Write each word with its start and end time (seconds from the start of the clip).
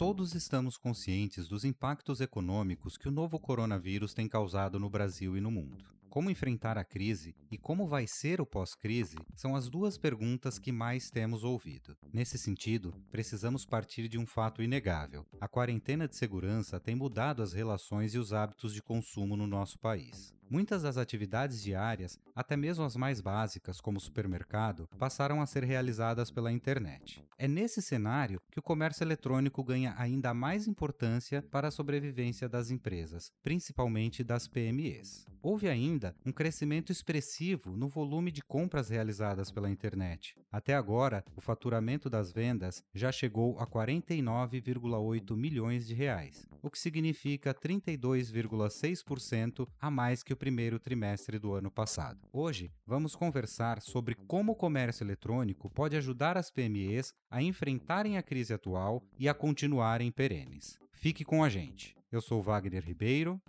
Todos 0.00 0.34
estamos 0.34 0.78
conscientes 0.78 1.46
dos 1.46 1.64
impactos 1.64 2.20
econômicos 2.20 2.96
que 2.96 3.06
o 3.06 3.10
novo 3.10 3.38
coronavírus 3.38 4.14
tem 4.14 4.26
causado 4.26 4.80
no 4.80 4.88
Brasil 4.88 5.36
e 5.36 5.40
no 5.40 5.50
mundo. 5.50 5.84
Como 6.08 6.30
enfrentar 6.30 6.76
a 6.76 6.84
crise 6.84 7.36
e 7.50 7.56
como 7.56 7.86
vai 7.86 8.06
ser 8.06 8.40
o 8.40 8.46
pós-crise 8.46 9.16
são 9.36 9.54
as 9.54 9.68
duas 9.68 9.96
perguntas 9.96 10.58
que 10.58 10.72
mais 10.72 11.10
temos 11.10 11.44
ouvido. 11.44 11.96
Nesse 12.12 12.36
sentido, 12.36 12.92
precisamos 13.12 13.64
partir 13.64 14.08
de 14.08 14.18
um 14.18 14.26
fato 14.26 14.62
inegável: 14.62 15.24
a 15.40 15.46
quarentena 15.46 16.08
de 16.08 16.16
segurança 16.16 16.80
tem 16.80 16.96
mudado 16.96 17.42
as 17.42 17.52
relações 17.52 18.12
e 18.12 18.18
os 18.18 18.32
hábitos 18.32 18.74
de 18.74 18.82
consumo 18.82 19.36
no 19.36 19.46
nosso 19.46 19.78
país. 19.78 20.34
Muitas 20.50 20.82
das 20.82 20.96
atividades 20.96 21.62
diárias, 21.62 22.18
até 22.34 22.56
mesmo 22.56 22.84
as 22.84 22.96
mais 22.96 23.20
básicas, 23.20 23.80
como 23.80 23.98
o 23.98 24.00
supermercado, 24.00 24.88
passaram 24.98 25.40
a 25.40 25.46
ser 25.46 25.62
realizadas 25.62 26.28
pela 26.28 26.50
internet. 26.50 27.24
É 27.38 27.46
nesse 27.46 27.80
cenário 27.80 28.42
que 28.50 28.58
o 28.58 28.62
comércio 28.62 29.04
eletrônico 29.04 29.62
ganha 29.62 29.94
ainda 29.96 30.34
mais 30.34 30.66
importância 30.66 31.40
para 31.40 31.68
a 31.68 31.70
sobrevivência 31.70 32.48
das 32.48 32.68
empresas, 32.68 33.30
principalmente 33.44 34.24
das 34.24 34.48
PMEs. 34.48 35.29
Houve 35.42 35.68
ainda 35.68 36.14
um 36.24 36.32
crescimento 36.32 36.92
expressivo 36.92 37.74
no 37.74 37.88
volume 37.88 38.30
de 38.30 38.42
compras 38.42 38.90
realizadas 38.90 39.50
pela 39.50 39.70
internet. 39.70 40.36
Até 40.52 40.74
agora, 40.74 41.24
o 41.34 41.40
faturamento 41.40 42.10
das 42.10 42.30
vendas 42.30 42.84
já 42.94 43.10
chegou 43.10 43.58
a 43.58 43.66
49,8 43.66 45.34
milhões 45.34 45.86
de 45.86 45.94
reais, 45.94 46.46
o 46.60 46.68
que 46.68 46.78
significa 46.78 47.54
32,6% 47.54 49.66
a 49.80 49.90
mais 49.90 50.22
que 50.22 50.34
o 50.34 50.36
primeiro 50.36 50.78
trimestre 50.78 51.38
do 51.38 51.54
ano 51.54 51.70
passado. 51.70 52.28
Hoje, 52.30 52.70
vamos 52.86 53.16
conversar 53.16 53.80
sobre 53.80 54.14
como 54.14 54.52
o 54.52 54.56
comércio 54.56 55.04
eletrônico 55.04 55.70
pode 55.70 55.96
ajudar 55.96 56.36
as 56.36 56.50
PMEs 56.50 57.14
a 57.30 57.42
enfrentarem 57.42 58.18
a 58.18 58.22
crise 58.22 58.52
atual 58.52 59.02
e 59.18 59.26
a 59.26 59.32
continuarem 59.32 60.10
perenes. 60.10 60.78
Fique 60.92 61.24
com 61.24 61.42
a 61.42 61.48
gente. 61.48 61.96
Eu 62.12 62.20
sou 62.20 62.42
Wagner 62.42 62.84
Ribeiro. 62.84 63.40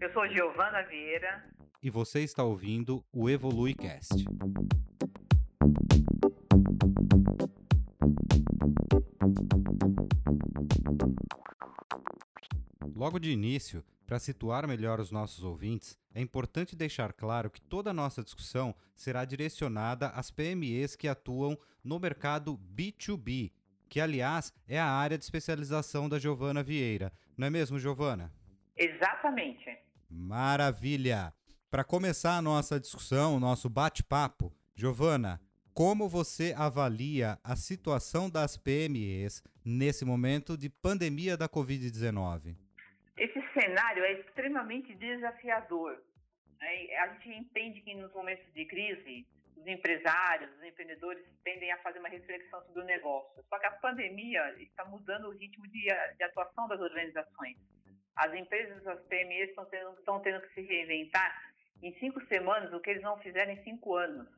Eu 0.00 0.12
sou 0.12 0.28
Giovana 0.28 0.82
Vieira. 0.82 1.44
E 1.82 1.90
você 1.90 2.20
está 2.20 2.44
ouvindo 2.44 3.04
o 3.12 3.28
EvoluiCast. 3.28 4.24
Logo 12.94 13.18
de 13.18 13.30
início, 13.30 13.84
para 14.06 14.20
situar 14.20 14.68
melhor 14.68 15.00
os 15.00 15.10
nossos 15.10 15.42
ouvintes, 15.42 15.98
é 16.14 16.20
importante 16.20 16.76
deixar 16.76 17.12
claro 17.12 17.50
que 17.50 17.60
toda 17.60 17.90
a 17.90 17.94
nossa 17.94 18.22
discussão 18.22 18.72
será 18.94 19.24
direcionada 19.24 20.10
às 20.10 20.30
PMEs 20.30 20.94
que 20.94 21.08
atuam 21.08 21.58
no 21.82 21.98
mercado 21.98 22.56
B2B, 22.72 23.50
que 23.88 24.00
aliás 24.00 24.54
é 24.68 24.78
a 24.78 24.86
área 24.86 25.18
de 25.18 25.24
especialização 25.24 26.08
da 26.08 26.20
Giovana 26.20 26.62
Vieira. 26.62 27.12
Não 27.36 27.48
é 27.48 27.50
mesmo, 27.50 27.80
Giovana? 27.80 28.32
Exatamente. 28.76 29.87
Maravilha! 30.10 31.32
Para 31.70 31.84
começar 31.84 32.38
a 32.38 32.42
nossa 32.42 32.80
discussão, 32.80 33.38
nosso 33.38 33.68
bate-papo, 33.68 34.50
Giovana, 34.74 35.38
como 35.74 36.08
você 36.08 36.54
avalia 36.56 37.38
a 37.44 37.54
situação 37.54 38.30
das 38.30 38.56
PMEs 38.56 39.42
nesse 39.64 40.04
momento 40.04 40.56
de 40.56 40.70
pandemia 40.70 41.36
da 41.36 41.48
Covid-19? 41.48 42.56
Esse 43.18 43.40
cenário 43.52 44.02
é 44.02 44.20
extremamente 44.20 44.94
desafiador. 44.94 46.02
Né? 46.58 46.96
A 46.96 47.08
gente 47.08 47.28
entende 47.28 47.80
que 47.82 47.94
nos 47.94 48.12
momentos 48.14 48.50
de 48.54 48.64
crise, 48.64 49.26
os 49.56 49.66
empresários, 49.66 50.50
os 50.56 50.64
empreendedores 50.64 51.22
tendem 51.44 51.70
a 51.70 51.78
fazer 51.78 51.98
uma 51.98 52.08
reflexão 52.08 52.60
sobre 52.64 52.80
o 52.80 52.84
negócio. 52.84 53.44
Só 53.48 53.58
que 53.58 53.66
a 53.66 53.72
pandemia 53.72 54.54
está 54.60 54.84
mudando 54.84 55.26
o 55.26 55.36
ritmo 55.36 55.66
de, 55.68 55.82
de 56.16 56.24
atuação 56.24 56.66
das 56.66 56.80
organizações. 56.80 57.56
As 58.18 58.34
empresas, 58.34 58.84
as 58.84 59.00
PMEs 59.06 59.50
estão 59.50 59.64
tendo, 59.66 59.94
estão 59.98 60.20
tendo 60.20 60.40
que 60.42 60.54
se 60.54 60.62
reinventar 60.62 61.52
em 61.80 61.92
cinco 62.00 62.20
semanas 62.26 62.72
o 62.72 62.80
que 62.80 62.90
eles 62.90 63.02
não 63.02 63.16
fizeram 63.18 63.52
em 63.52 63.62
cinco 63.62 63.94
anos. 63.94 64.28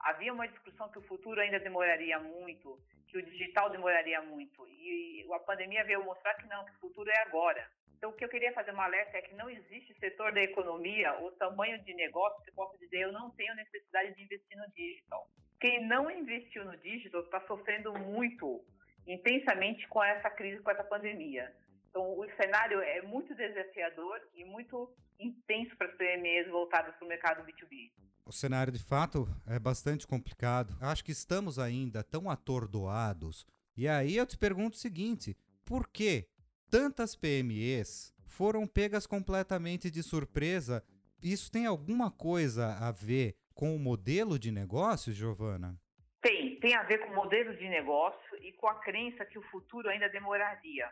Havia 0.00 0.32
uma 0.32 0.48
discussão 0.48 0.90
que 0.90 0.98
o 0.98 1.02
futuro 1.02 1.38
ainda 1.38 1.60
demoraria 1.60 2.18
muito, 2.18 2.78
que 3.06 3.18
o 3.18 3.22
digital 3.22 3.68
demoraria 3.68 4.22
muito. 4.22 4.66
E 4.68 5.26
a 5.30 5.38
pandemia 5.40 5.84
veio 5.84 6.02
mostrar 6.02 6.32
que 6.34 6.48
não, 6.48 6.64
que 6.64 6.72
o 6.72 6.80
futuro 6.80 7.10
é 7.10 7.18
agora. 7.18 7.68
Então, 7.98 8.08
o 8.08 8.14
que 8.14 8.24
eu 8.24 8.30
queria 8.30 8.54
fazer 8.54 8.70
uma 8.70 8.84
alerta 8.84 9.18
é 9.18 9.20
que 9.20 9.34
não 9.34 9.50
existe 9.50 9.92
setor 10.00 10.32
da 10.32 10.40
economia 10.40 11.12
ou 11.16 11.32
tamanho 11.32 11.78
de 11.84 11.92
negócio 11.92 12.42
que 12.42 12.52
possa 12.52 12.78
dizer 12.78 13.00
eu 13.00 13.12
não 13.12 13.30
tenho 13.32 13.54
necessidade 13.54 14.14
de 14.14 14.22
investir 14.22 14.56
no 14.56 14.66
digital. 14.72 15.28
Quem 15.60 15.86
não 15.86 16.10
investiu 16.10 16.64
no 16.64 16.74
digital 16.78 17.20
está 17.20 17.42
sofrendo 17.42 17.92
muito, 17.98 18.64
intensamente 19.06 19.86
com 19.88 20.02
essa 20.02 20.30
crise, 20.30 20.62
com 20.62 20.70
essa 20.70 20.84
pandemia. 20.84 21.54
Então, 21.90 22.18
o 22.18 22.24
cenário 22.40 22.80
é 22.80 23.02
muito 23.02 23.34
desafiador 23.34 24.20
e 24.34 24.44
muito 24.44 24.90
intenso 25.18 25.76
para 25.76 25.88
as 25.88 25.96
PMEs 25.96 26.48
voltadas 26.48 26.94
para 26.94 27.04
o 27.04 27.08
mercado 27.08 27.44
B2B. 27.44 27.90
O 28.24 28.32
cenário, 28.32 28.72
de 28.72 28.82
fato, 28.82 29.26
é 29.46 29.58
bastante 29.58 30.06
complicado. 30.06 30.76
Acho 30.80 31.04
que 31.04 31.10
estamos 31.10 31.58
ainda 31.58 32.04
tão 32.04 32.30
atordoados. 32.30 33.44
E 33.76 33.88
aí 33.88 34.16
eu 34.16 34.24
te 34.24 34.38
pergunto 34.38 34.76
o 34.76 34.80
seguinte: 34.80 35.36
por 35.64 35.88
que 35.88 36.28
tantas 36.70 37.16
PMEs 37.16 38.14
foram 38.24 38.68
pegas 38.68 39.04
completamente 39.04 39.90
de 39.90 40.02
surpresa? 40.02 40.84
Isso 41.20 41.50
tem 41.50 41.66
alguma 41.66 42.10
coisa 42.10 42.76
a 42.78 42.92
ver 42.92 43.36
com 43.52 43.74
o 43.74 43.78
modelo 43.78 44.38
de 44.38 44.52
negócio, 44.52 45.12
Giovana? 45.12 45.76
Tem, 46.22 46.58
tem 46.60 46.74
a 46.76 46.82
ver 46.84 46.98
com 46.98 47.12
o 47.12 47.16
modelo 47.16 47.56
de 47.56 47.68
negócio 47.68 48.38
e 48.42 48.52
com 48.52 48.68
a 48.68 48.74
crença 48.76 49.24
que 49.24 49.38
o 49.38 49.42
futuro 49.50 49.88
ainda 49.88 50.08
demoraria. 50.08 50.88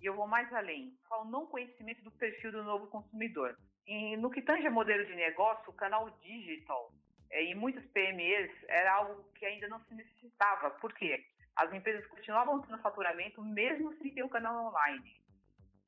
E 0.00 0.06
eu 0.06 0.14
vou 0.14 0.26
mais 0.26 0.52
além, 0.52 0.96
ao 1.10 1.24
não 1.24 1.46
conhecimento 1.46 2.02
do 2.02 2.10
perfil 2.10 2.52
do 2.52 2.64
novo 2.64 2.86
consumidor. 2.86 3.56
E 3.86 4.16
no 4.16 4.30
que 4.30 4.40
tange 4.40 4.66
a 4.66 4.70
modelo 4.70 5.04
de 5.04 5.14
negócio, 5.14 5.68
o 5.68 5.74
canal 5.74 6.08
digital 6.22 6.92
é, 7.30 7.42
em 7.44 7.54
muitas 7.54 7.84
PMEs 7.86 8.50
era 8.68 8.94
algo 8.94 9.24
que 9.34 9.44
ainda 9.44 9.68
não 9.68 9.80
se 9.80 9.94
necessitava. 9.94 10.70
Por 10.70 10.92
quê? 10.94 11.24
As 11.54 11.72
empresas 11.72 12.06
continuavam 12.06 12.60
tendo 12.62 12.78
faturamento 12.78 13.42
mesmo 13.42 13.92
sem 13.98 14.12
ter 14.12 14.22
o 14.22 14.28
canal 14.28 14.68
online. 14.68 15.20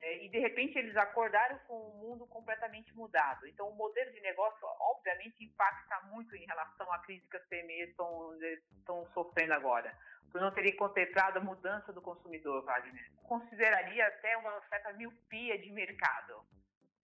É, 0.03 0.25
e 0.25 0.29
de 0.29 0.37
repente 0.37 0.77
eles 0.77 0.97
acordaram 0.97 1.57
com 1.59 1.75
um 1.75 1.97
mundo 1.97 2.27
completamente 2.27 2.93
mudado. 2.93 3.47
Então 3.47 3.69
o 3.69 3.75
modelo 3.75 4.11
de 4.11 4.19
negócio, 4.19 4.67
obviamente, 4.81 5.43
impacta 5.43 6.01
muito 6.11 6.35
em 6.35 6.45
relação 6.45 6.91
à 6.91 6.99
crise 6.99 7.25
que 7.29 7.37
as 7.37 7.45
PMEs 7.47 7.89
estão, 7.89 8.37
estão 8.77 9.07
sofrendo 9.13 9.53
agora 9.53 9.97
por 10.33 10.41
não 10.41 10.51
terem 10.51 10.75
contemplado 10.75 11.37
a 11.37 11.43
mudança 11.43 11.93
do 11.93 12.01
consumidor, 12.01 12.65
Wagner. 12.65 13.11
Consideraria 13.21 14.07
até 14.07 14.35
uma 14.35 14.59
certa 14.67 14.91
miopia 14.93 15.59
de 15.59 15.71
mercado. 15.71 16.43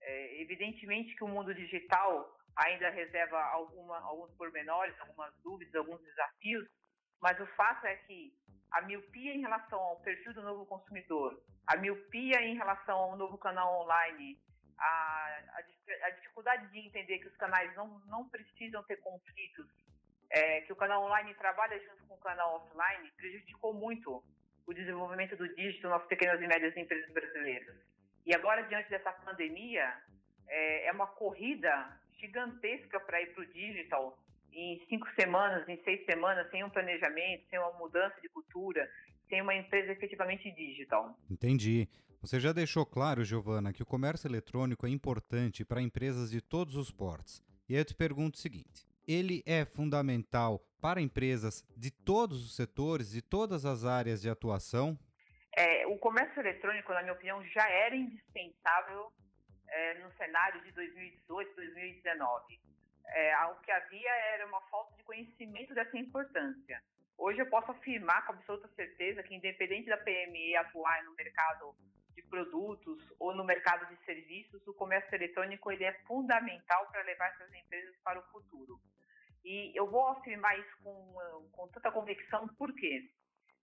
É, 0.02 0.42
evidentemente 0.42 1.16
que 1.16 1.24
o 1.24 1.28
mundo 1.28 1.54
digital 1.54 2.36
ainda 2.56 2.90
reserva 2.90 3.40
alguma, 3.40 4.00
alguns 4.00 4.31
pormenores, 4.34 5.00
algumas 5.00 5.31
dúvidas, 5.44 5.76
alguns 5.76 6.02
desafios, 6.02 6.68
mas 7.22 7.40
o 7.40 7.46
fato 7.56 7.86
é 7.86 7.96
que 7.98 8.34
a 8.72 8.81
miopia 8.81 9.34
em 9.34 9.41
relação 9.41 9.80
ao 9.80 10.00
perfil 10.02 10.34
do 10.34 10.41
novo 10.41 10.66
consumidor, 10.66 11.41
a 11.68 11.75
miopia 11.78 12.41
em 12.41 12.56
relação 12.56 12.97
ao 12.97 13.18
novo 13.18 13.38
canal 13.38 13.81
online, 13.81 14.38
a, 14.78 15.41
a, 15.53 16.07
a 16.07 16.09
dificuldade 16.12 16.68
de 16.72 16.80
entender 16.80 17.19
que 17.19 17.28
os 17.28 17.35
canais 17.38 17.74
não, 17.75 18.00
não 18.06 18.28
precisam 18.30 18.84
ter 18.84 18.97
conflitos 18.97 19.68
é, 20.30 20.62
que 20.62 20.72
o 20.72 20.75
canal 20.75 21.03
online 21.03 21.34
trabalha 21.35 21.80
junto 21.80 22.06
com 22.07 22.13
o 22.13 22.19
canal 22.19 22.56
offline 22.56 23.12
prejudicou 23.18 23.74
muito 23.74 24.24
o 24.66 24.74
desenvolvimento 24.74 25.36
do 25.36 25.47
dígito 25.56 25.90
nas 25.90 26.06
pequenas 26.06 26.40
e 26.41 26.47
médias 26.47 26.75
empresas 26.78 27.12
brasileiras. 27.12 27.75
E 28.25 28.36
agora, 28.36 28.62
diante 28.63 28.90
dessa 28.90 29.12
pandemia, 29.12 29.91
é, 30.47 30.88
é 30.88 30.91
uma 30.91 31.07
corrida 31.07 32.00
gigantesca 32.19 33.00
para 33.00 33.21
ir 33.21 33.33
para 33.33 33.42
o 33.42 33.48
digital 33.48 34.18
em 34.54 34.86
cinco 34.88 35.07
semanas, 35.19 35.68
em 35.68 35.81
seis 35.84 36.06
semanas, 36.06 36.50
sem 36.51 36.63
um 36.63 36.69
planejamento, 36.69 37.46
sem 37.50 37.60
uma 37.60 37.74
mudança 37.74 38.19
de 38.22 38.30
cultura, 38.30 38.90
sem 39.28 39.42
uma 39.42 39.56
empresa 39.56 39.92
efetivamente 39.92 40.51
digital. 40.51 41.18
Entendi. 41.30 41.88
Você 42.22 42.40
já 42.40 42.51
deixou 42.51 42.86
claro, 42.86 43.24
Giovana, 43.24 43.72
que 43.72 43.81
o 43.81 43.86
comércio 43.86 44.28
eletrônico 44.28 44.86
é 44.86 44.90
importante 44.90 45.63
para 45.63 45.81
empresas 45.81 46.30
de 46.30 46.42
todos 46.42 46.75
os 46.75 46.92
portos. 46.92 47.42
E 47.68 47.75
aí 47.75 47.81
eu 47.81 47.86
te 47.86 47.96
pergunto 47.96 48.38
o 48.38 48.42
seguinte: 48.42 48.86
ele 49.07 49.42
é 49.46 49.63
fundamental 49.63 50.60
para 50.81 51.02
empresas 51.02 51.63
de 51.78 51.92
todos 51.92 52.45
os 52.45 52.56
setores, 52.56 53.12
de 53.12 53.22
todas 53.22 53.66
as 53.66 53.86
áreas 53.86 54.22
de 54.22 54.30
atuação? 54.30 54.98
É, 55.56 55.88
o 55.88 55.98
comércio 55.98 56.40
eletrônico, 56.40 56.94
na 56.94 57.02
minha 57.02 57.13
opinião, 57.13 57.44
já 57.45 57.68
era 57.69 57.95
indispensável 57.95 59.12
é, 59.68 59.94
no 60.04 60.12
cenário 60.13 60.62
de 60.63 60.72
2018, 60.72 61.56
2019. 61.56 62.60
É, 63.11 63.45
o 63.45 63.56
que 63.61 63.71
havia 63.71 64.11
era 64.33 64.45
uma 64.45 64.61
falta 64.69 64.95
de 64.95 65.03
conhecimento 65.03 65.73
dessa 65.73 65.97
importância. 65.97 66.81
Hoje 67.17 67.39
eu 67.39 67.50
posso 67.50 67.71
afirmar 67.71 68.25
com 68.25 68.33
absoluta 68.33 68.67
certeza 68.69 69.23
que, 69.23 69.35
independente 69.35 69.89
da 69.89 69.97
PME 69.97 70.56
atuar 70.56 71.03
no 71.03 71.13
mercado 71.15 71.75
de 72.15 72.21
produtos 72.23 73.01
ou 73.19 73.33
no 73.33 73.44
mercado 73.44 73.85
de 73.88 74.06
serviços, 74.06 74.65
o 74.67 74.73
comércio 74.73 75.13
eletrônico 75.15 75.71
ele 75.71 75.83
é 75.83 75.94
fundamental 76.07 76.88
para 76.91 77.01
levar 77.03 77.27
essas 77.29 77.53
empresas 77.53 77.95
para 78.03 78.19
o 78.19 78.23
futuro. 78.31 78.79
E 79.44 79.71
eu 79.77 79.89
vou 79.89 80.07
afirmar 80.07 80.57
isso 80.59 80.77
com, 80.83 81.50
com 81.51 81.67
tanta 81.69 81.91
convicção, 81.91 82.47
por 82.50 82.73
quê? 82.73 83.09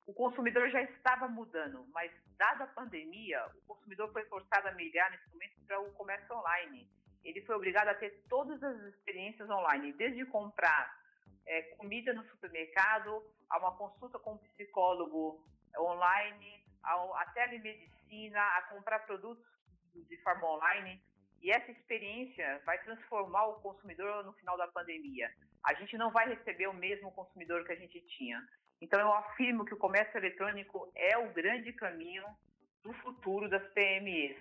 O 0.07 0.15
consumidor 0.15 0.69
já 0.71 0.83
estava 0.83 1.29
mudando, 1.29 1.87
mas 1.93 2.13
dada 2.37 2.65
a 2.65 2.69
pandemia, 2.69 3.45
o 3.57 3.75
consumidor 3.75 4.13
foi 4.13 4.25
forçado 4.27 4.69
a 4.69 4.73
migrar 4.73 5.11
nesse 5.11 5.29
momento 5.31 5.55
para 5.67 5.81
o 5.81 5.93
comércio 5.93 6.35
online. 6.35 6.89
Ele 7.27 7.43
foi 7.43 7.57
obrigado 7.57 7.89
a 7.89 7.95
ter 7.95 8.23
todas 8.29 8.63
as 8.63 8.81
experiências 8.95 9.51
online, 9.51 9.93
desde 9.95 10.25
comprar 10.27 10.97
é, 11.45 11.63
comida 11.77 12.13
no 12.13 12.25
supermercado, 12.29 13.23
a 13.51 13.59
uma 13.59 13.77
consulta 13.77 14.19
com 14.19 14.35
um 14.35 14.39
psicólogo 14.39 15.45
online, 15.77 16.65
a, 16.83 16.95
a 16.95 17.27
telemedicina, 17.35 18.41
a 18.41 18.63
comprar 18.63 19.01
produtos 19.01 19.45
de 19.95 20.17
forma 20.19 20.47
online. 20.49 21.03
E 21.43 21.51
essa 21.51 21.71
experiência 21.71 22.63
vai 22.65 22.79
transformar 22.83 23.47
o 23.47 23.61
consumidor 23.61 24.25
no 24.25 24.33
final 24.35 24.57
da 24.57 24.69
pandemia. 24.69 25.31
A 25.65 25.75
gente 25.75 25.97
não 25.97 26.11
vai 26.11 26.29
receber 26.29 26.69
o 26.69 26.75
mesmo 26.75 27.11
consumidor 27.13 27.65
que 27.65 27.73
a 27.73 27.77
gente 27.77 28.01
tinha. 28.17 28.41
Então, 28.81 29.01
eu 29.01 29.13
afirmo 29.13 29.65
que 29.65 29.75
o 29.75 29.79
comércio 29.79 30.17
eletrônico 30.17 30.91
é 30.95 31.17
o 31.19 31.33
grande 31.33 31.73
caminho 31.73 32.25
do 32.83 32.93
futuro 32.95 33.49
das 33.49 33.67
PMEs. 33.73 34.37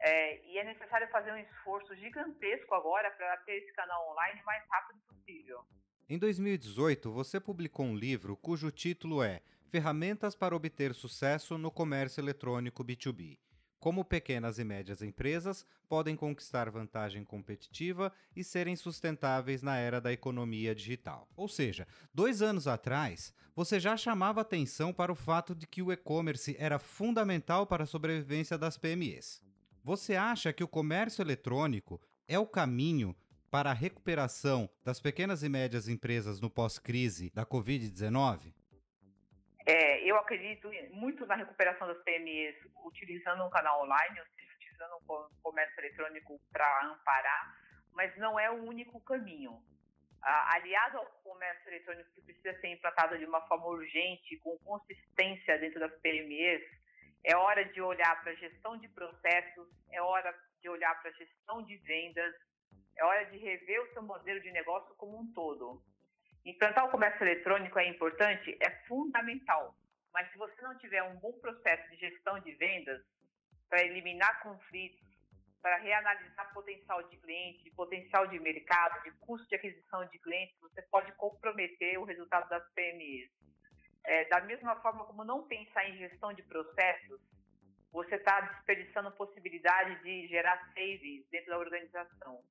É, 0.00 0.40
e 0.46 0.58
é 0.58 0.64
necessário 0.64 1.08
fazer 1.10 1.32
um 1.32 1.36
esforço 1.36 1.94
gigantesco 1.96 2.74
agora 2.74 3.10
para 3.10 3.36
ter 3.38 3.62
esse 3.62 3.72
canal 3.72 4.10
online 4.10 4.40
o 4.40 4.44
mais 4.46 4.62
rápido 4.68 4.98
possível. 5.06 5.62
Em 6.08 6.18
2018, 6.18 7.12
você 7.12 7.38
publicou 7.38 7.86
um 7.86 7.94
livro 7.94 8.36
cujo 8.36 8.70
título 8.70 9.22
é 9.22 9.42
Ferramentas 9.70 10.34
para 10.34 10.56
obter 10.56 10.94
sucesso 10.94 11.56
no 11.56 11.70
comércio 11.70 12.20
eletrônico 12.20 12.84
B2B. 12.84 13.38
Como 13.78 14.04
pequenas 14.04 14.58
e 14.58 14.64
médias 14.64 15.00
empresas 15.00 15.64
podem 15.88 16.16
conquistar 16.16 16.68
vantagem 16.70 17.24
competitiva 17.24 18.12
e 18.34 18.42
serem 18.42 18.76
sustentáveis 18.76 19.62
na 19.62 19.76
era 19.76 20.00
da 20.00 20.12
economia 20.12 20.74
digital. 20.74 21.28
Ou 21.36 21.48
seja, 21.48 21.86
dois 22.12 22.42
anos 22.42 22.66
atrás, 22.66 23.32
você 23.54 23.78
já 23.78 23.96
chamava 23.96 24.40
atenção 24.40 24.92
para 24.92 25.12
o 25.12 25.14
fato 25.14 25.54
de 25.54 25.66
que 25.66 25.80
o 25.80 25.92
e-commerce 25.92 26.56
era 26.58 26.78
fundamental 26.78 27.66
para 27.66 27.84
a 27.84 27.86
sobrevivência 27.86 28.58
das 28.58 28.76
PMEs. 28.76 29.42
Você 29.82 30.14
acha 30.14 30.52
que 30.52 30.62
o 30.62 30.68
comércio 30.68 31.22
eletrônico 31.22 32.00
é 32.28 32.38
o 32.38 32.46
caminho 32.46 33.16
para 33.50 33.70
a 33.70 33.74
recuperação 33.74 34.68
das 34.84 35.00
pequenas 35.00 35.42
e 35.42 35.48
médias 35.48 35.88
empresas 35.88 36.38
no 36.38 36.50
pós-crise 36.50 37.30
da 37.30 37.46
Covid-19? 37.46 38.52
É, 39.66 40.04
eu 40.04 40.16
acredito 40.16 40.70
muito 40.92 41.24
na 41.26 41.34
recuperação 41.34 41.86
das 41.86 42.02
PMEs 42.02 42.56
utilizando 42.84 43.42
um 43.42 43.50
canal 43.50 43.82
online, 43.82 44.20
ou 44.20 44.26
seja, 44.26 44.52
utilizando 44.56 44.96
um 44.96 45.28
comércio 45.42 45.80
eletrônico 45.80 46.38
para 46.52 46.86
amparar, 46.86 47.56
mas 47.94 48.14
não 48.18 48.38
é 48.38 48.50
o 48.50 48.62
único 48.64 49.00
caminho. 49.00 49.62
Aliado 50.22 50.98
ao 50.98 51.06
comércio 51.24 51.68
eletrônico 51.70 52.10
que 52.14 52.20
precisa 52.20 52.52
ser 52.60 52.68
implantado 52.68 53.16
de 53.16 53.24
uma 53.24 53.40
forma 53.48 53.66
urgente, 53.66 54.36
com 54.38 54.58
consistência 54.58 55.58
dentro 55.58 55.80
das 55.80 55.92
PMEs, 56.00 56.60
é 57.24 57.36
hora 57.36 57.64
de 57.64 57.80
olhar 57.80 58.22
para 58.22 58.32
a 58.32 58.36
gestão 58.36 58.76
de 58.78 58.88
processos, 58.88 59.68
é 59.90 60.00
hora 60.00 60.34
de 60.60 60.68
olhar 60.68 61.00
para 61.00 61.10
a 61.10 61.14
gestão 61.14 61.62
de 61.62 61.76
vendas, 61.78 62.34
é 62.96 63.04
hora 63.04 63.24
de 63.26 63.38
rever 63.38 63.82
o 63.82 63.92
seu 63.92 64.02
modelo 64.02 64.40
de 64.40 64.50
negócio 64.52 64.94
como 64.96 65.20
um 65.20 65.32
todo. 65.32 65.82
Implantar 66.44 66.86
o 66.86 66.90
comércio 66.90 67.22
eletrônico 67.22 67.78
é 67.78 67.88
importante? 67.88 68.56
É 68.60 68.70
fundamental. 68.86 69.74
Mas 70.12 70.30
se 70.32 70.38
você 70.38 70.60
não 70.62 70.76
tiver 70.78 71.02
um 71.02 71.18
bom 71.18 71.32
processo 71.40 71.88
de 71.90 71.96
gestão 71.96 72.40
de 72.40 72.52
vendas, 72.54 73.02
para 73.68 73.84
eliminar 73.84 74.42
conflitos, 74.42 75.08
para 75.62 75.76
reanalisar 75.76 76.52
potencial 76.52 77.02
de 77.08 77.16
cliente, 77.18 77.70
potencial 77.70 78.26
de 78.26 78.38
mercado, 78.40 79.02
de 79.04 79.12
custo 79.18 79.46
de 79.48 79.54
aquisição 79.54 80.04
de 80.06 80.18
clientes, 80.18 80.58
você 80.60 80.82
pode 80.82 81.12
comprometer 81.12 81.98
o 81.98 82.04
resultado 82.04 82.48
das 82.48 82.66
PMEs. 82.72 83.30
É, 84.10 84.24
da 84.24 84.40
mesma 84.40 84.74
forma 84.80 85.04
como 85.04 85.22
não 85.22 85.46
pensar 85.46 85.88
em 85.88 85.96
gestão 85.96 86.32
de 86.32 86.42
processos, 86.42 87.20
você 87.92 88.16
está 88.16 88.40
desperdiçando 88.40 89.12
possibilidade 89.12 90.02
de 90.02 90.26
gerar 90.26 90.58
savings 90.74 91.24
dentro 91.30 91.50
da 91.50 91.58
organização. 91.58 92.42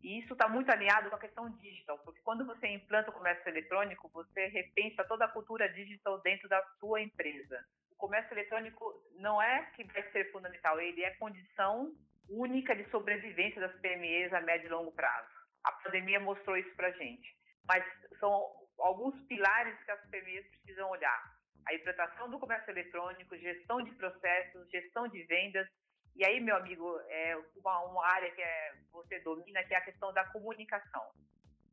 E 0.00 0.20
isso 0.20 0.32
está 0.34 0.48
muito 0.48 0.70
alinhado 0.70 1.10
com 1.10 1.16
a 1.16 1.18
questão 1.18 1.50
digital, 1.58 1.98
porque 2.04 2.20
quando 2.22 2.46
você 2.46 2.68
implanta 2.68 3.10
o 3.10 3.12
comércio 3.12 3.48
eletrônico, 3.48 4.08
você 4.10 4.46
repensa 4.46 5.02
toda 5.02 5.24
a 5.24 5.28
cultura 5.28 5.68
digital 5.72 6.20
dentro 6.20 6.48
da 6.48 6.62
sua 6.78 7.00
empresa. 7.00 7.64
O 7.90 7.96
comércio 7.96 8.32
eletrônico 8.32 8.94
não 9.16 9.42
é 9.42 9.62
que 9.74 9.82
vai 9.82 10.08
ser 10.12 10.30
fundamental, 10.30 10.80
ele 10.80 11.02
é 11.02 11.10
condição 11.16 11.92
única 12.28 12.76
de 12.76 12.88
sobrevivência 12.90 13.60
das 13.60 13.74
PMEs 13.80 14.32
a 14.32 14.40
médio 14.40 14.68
e 14.68 14.70
longo 14.70 14.92
prazo. 14.92 15.34
A 15.64 15.72
pandemia 15.72 16.20
mostrou 16.20 16.56
isso 16.56 16.72
para 16.76 16.92
gente. 16.92 17.36
Mas 17.66 17.84
são 18.20 18.61
alguns 18.82 19.20
pilares 19.26 19.78
que 19.84 19.90
as 19.90 20.00
PMEs 20.10 20.46
precisam 20.48 20.90
olhar. 20.90 21.36
A 21.66 21.74
implantação 21.74 22.28
do 22.30 22.38
comércio 22.38 22.70
eletrônico, 22.70 23.36
gestão 23.38 23.82
de 23.82 23.92
processos, 23.92 24.68
gestão 24.70 25.08
de 25.08 25.22
vendas 25.24 25.66
e 26.14 26.24
aí, 26.26 26.40
meu 26.40 26.56
amigo, 26.56 26.84
é 27.08 27.36
uma, 27.56 27.80
uma 27.84 28.06
área 28.06 28.30
que 28.32 28.42
é, 28.42 28.74
você 28.92 29.18
domina, 29.20 29.64
que 29.64 29.74
é 29.74 29.78
a 29.78 29.84
questão 29.84 30.12
da 30.12 30.24
comunicação. 30.26 31.02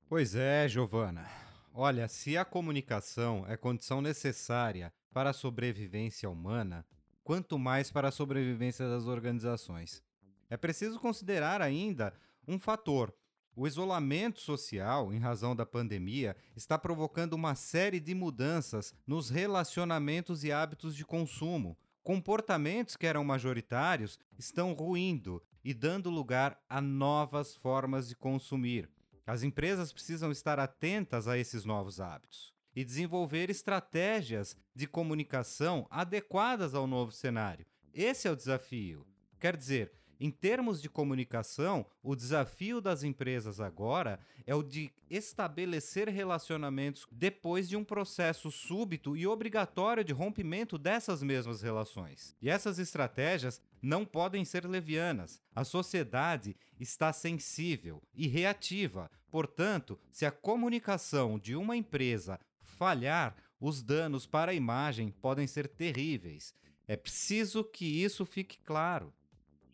Pois 0.07 0.33
é, 0.33 0.67
Giovana. 0.67 1.25
Olha, 1.73 2.07
se 2.07 2.37
a 2.37 2.45
comunicação 2.45 3.45
é 3.47 3.57
condição 3.57 4.01
necessária 4.01 4.93
para 5.13 5.31
a 5.31 5.33
sobrevivência 5.33 6.29
humana, 6.29 6.85
quanto 7.23 7.59
mais 7.59 7.91
para 7.91 8.07
a 8.07 8.11
sobrevivência 8.11 8.87
das 8.87 9.05
organizações. 9.05 10.03
É 10.49 10.57
preciso 10.57 10.99
considerar 10.99 11.61
ainda 11.61 12.13
um 12.47 12.57
fator. 12.57 13.13
O 13.59 13.67
isolamento 13.67 14.39
social, 14.39 15.13
em 15.13 15.19
razão 15.19 15.53
da 15.53 15.65
pandemia, 15.65 16.33
está 16.55 16.77
provocando 16.77 17.33
uma 17.33 17.55
série 17.55 17.99
de 17.99 18.15
mudanças 18.15 18.95
nos 19.05 19.29
relacionamentos 19.29 20.45
e 20.45 20.51
hábitos 20.51 20.95
de 20.95 21.03
consumo, 21.03 21.77
Comportamentos 22.01 22.95
que 22.95 23.05
eram 23.05 23.25
majoritários 23.25 24.17
estão 24.37 24.71
ruindo 24.73 25.43
e 25.61 25.73
dando 25.73 26.09
lugar 26.09 26.57
a 26.69 26.79
novas 26.79 27.55
formas 27.55 28.07
de 28.07 28.15
consumir. 28.15 28.89
As 29.27 29.43
empresas 29.43 29.91
precisam 29.91 30.31
estar 30.31 30.57
atentas 30.57 31.27
a 31.27 31.37
esses 31.37 31.65
novos 31.65 31.99
hábitos 31.99 32.53
e 32.73 32.85
desenvolver 32.85 33.49
estratégias 33.49 34.55
de 34.73 34.87
comunicação 34.87 35.85
adequadas 35.89 36.73
ao 36.73 36.87
novo 36.87 37.11
cenário. 37.11 37.65
Esse 37.93 38.27
é 38.27 38.31
o 38.31 38.37
desafio. 38.37 39.05
Quer 39.37 39.57
dizer, 39.57 39.91
em 40.19 40.29
termos 40.29 40.81
de 40.81 40.89
comunicação, 40.89 41.85
o 42.03 42.13
desafio 42.13 42.81
das 42.81 43.03
empresas 43.03 43.61
agora 43.61 44.19
é 44.45 44.53
o 44.53 44.61
de 44.61 44.91
estabelecer 45.09 46.09
relacionamentos 46.09 47.07
depois 47.09 47.69
de 47.69 47.77
um 47.77 47.85
processo 47.85 48.51
súbito 48.51 49.15
e 49.15 49.25
obrigatório 49.25 50.03
de 50.03 50.11
rompimento 50.11 50.77
dessas 50.77 51.23
mesmas 51.23 51.61
relações. 51.61 52.35
E 52.41 52.49
essas 52.49 52.79
estratégias 52.79 53.61
não 53.81 54.05
podem 54.05 54.43
ser 54.43 54.65
levianas. 54.65 55.41
A 55.55 55.63
sociedade 55.63 56.55
está 56.77 57.13
sensível 57.13 58.01
e 58.13 58.27
reativa. 58.27 59.09
Portanto, 59.31 59.97
se 60.11 60.25
a 60.25 60.31
comunicação 60.31 61.39
de 61.39 61.55
uma 61.55 61.77
empresa 61.77 62.39
falhar, 62.59 63.35
os 63.59 63.81
danos 63.81 64.25
para 64.25 64.51
a 64.51 64.55
imagem 64.55 65.11
podem 65.11 65.47
ser 65.47 65.67
terríveis. 65.67 66.53
É 66.87 66.97
preciso 66.97 67.63
que 67.63 68.03
isso 68.03 68.25
fique 68.25 68.57
claro. 68.65 69.13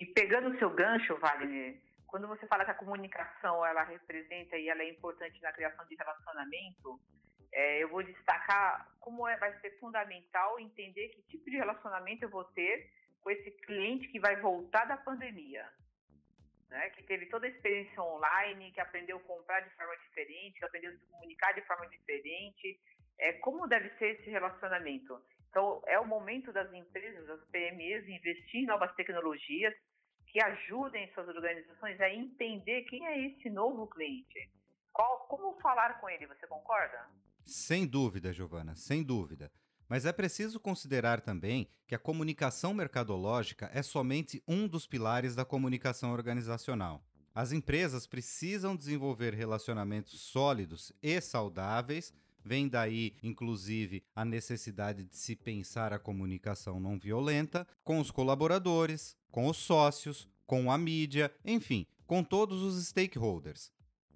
E 0.06 0.14
pegando 0.14 0.50
o 0.50 0.60
seu 0.60 0.70
gancho, 0.70 1.18
Wagner, 1.18 1.82
quando 2.06 2.28
você 2.28 2.46
fala 2.46 2.64
que 2.64 2.70
a 2.70 2.76
comunicação 2.76 3.66
ela 3.66 3.84
representa 3.84 4.56
e 4.56 4.70
ela 4.70 4.84
é 4.84 4.90
importante 4.92 5.42
na 5.42 5.52
criação 5.52 5.84
de 5.88 5.96
relacionamento, 5.96 7.00
é, 7.52 7.82
eu 7.82 7.90
vou 7.90 8.04
destacar 8.04 8.88
como 9.00 9.28
é, 9.28 9.36
vai 9.38 9.60
ser 9.62 9.72
fundamental 9.80 10.60
entender 10.60 11.10
que 11.10 11.24
tipo 11.24 11.50
de 11.50 11.58
relacionamento 11.58 12.24
eu 12.24 12.30
vou 12.30 12.44
ter 12.44 12.88
com 13.20 13.32
esse 13.32 13.50
cliente 13.66 14.08
que 14.10 14.20
vai 14.20 14.40
voltar 14.40 14.86
da 14.86 14.96
pandemia. 14.96 15.68
Né, 16.70 16.90
que 16.92 17.04
teve 17.04 17.26
toda 17.28 17.48
a 17.48 17.50
experiência 17.50 18.02
online, 18.02 18.72
que 18.74 18.82
aprendeu 18.82 19.18
a 19.18 19.22
comprar 19.22 19.62
de 19.62 19.76
forma 19.76 19.96
diferente, 19.98 20.60
que 20.60 20.66
aprendeu 20.66 20.92
a 20.92 20.94
se 20.94 21.06
comunicar 21.08 21.52
de 21.54 21.62
forma 21.62 21.88
diferente. 21.88 22.80
É, 23.20 23.34
como 23.34 23.68
deve 23.68 23.90
ser 23.98 24.20
esse 24.20 24.30
relacionamento? 24.30 25.20
Então, 25.50 25.82
é 25.88 25.98
o 26.00 26.06
momento 26.06 26.52
das 26.52 26.72
empresas, 26.74 27.26
das 27.26 27.44
PMEs, 27.50 28.08
investir 28.08 28.62
em 28.62 28.66
novas 28.66 28.94
tecnologias 28.96 29.74
que 30.36 30.42
ajudem 30.42 31.10
suas 31.14 31.30
organizações 31.30 31.98
a 32.02 32.14
entender 32.14 32.82
quem 32.90 33.08
é 33.08 33.26
esse 33.26 33.50
novo 33.50 33.88
cliente. 33.88 34.52
Qual, 34.92 35.20
como 35.30 35.58
falar 35.62 35.98
com 36.02 36.10
ele, 36.10 36.28
você 36.28 36.46
concorda? 36.46 37.08
Sem 37.46 37.88
dúvida, 37.88 38.34
Giovana, 38.34 38.76
sem 38.76 39.02
dúvida. 39.02 39.50
Mas 39.88 40.06
é 40.06 40.12
preciso 40.12 40.60
considerar 40.60 41.22
também 41.22 41.70
que 41.88 41.96
a 41.96 42.00
comunicação 42.00 42.74
mercadológica 42.74 43.72
é 43.74 43.82
somente 43.82 44.44
um 44.46 44.68
dos 44.68 44.86
pilares 44.86 45.36
da 45.36 45.46
comunicação 45.46 46.12
organizacional. 46.12 47.02
As 47.34 47.54
empresas 47.54 48.06
precisam 48.06 48.76
desenvolver 48.76 49.34
relacionamentos 49.34 50.20
sólidos 50.20 50.92
e 51.02 51.22
saudáveis 51.22 52.14
Vem 52.46 52.68
daí, 52.68 53.16
inclusive, 53.24 54.04
a 54.16 54.24
necessidade 54.24 55.04
de 55.04 55.18
se 55.18 55.36
pensar 55.36 55.92
a 55.92 55.98
comunicação 55.98 56.80
não 56.80 57.00
violenta 57.00 57.68
com 57.84 58.00
os 58.00 58.12
colaboradores, 58.12 59.18
com 59.32 59.48
os 59.48 59.58
sócios, 59.58 60.30
com 60.46 60.72
a 60.72 60.78
mídia, 60.78 61.34
enfim, 61.44 61.88
com 62.06 62.24
todos 62.24 62.62
os 62.62 62.86
stakeholders. 62.86 63.72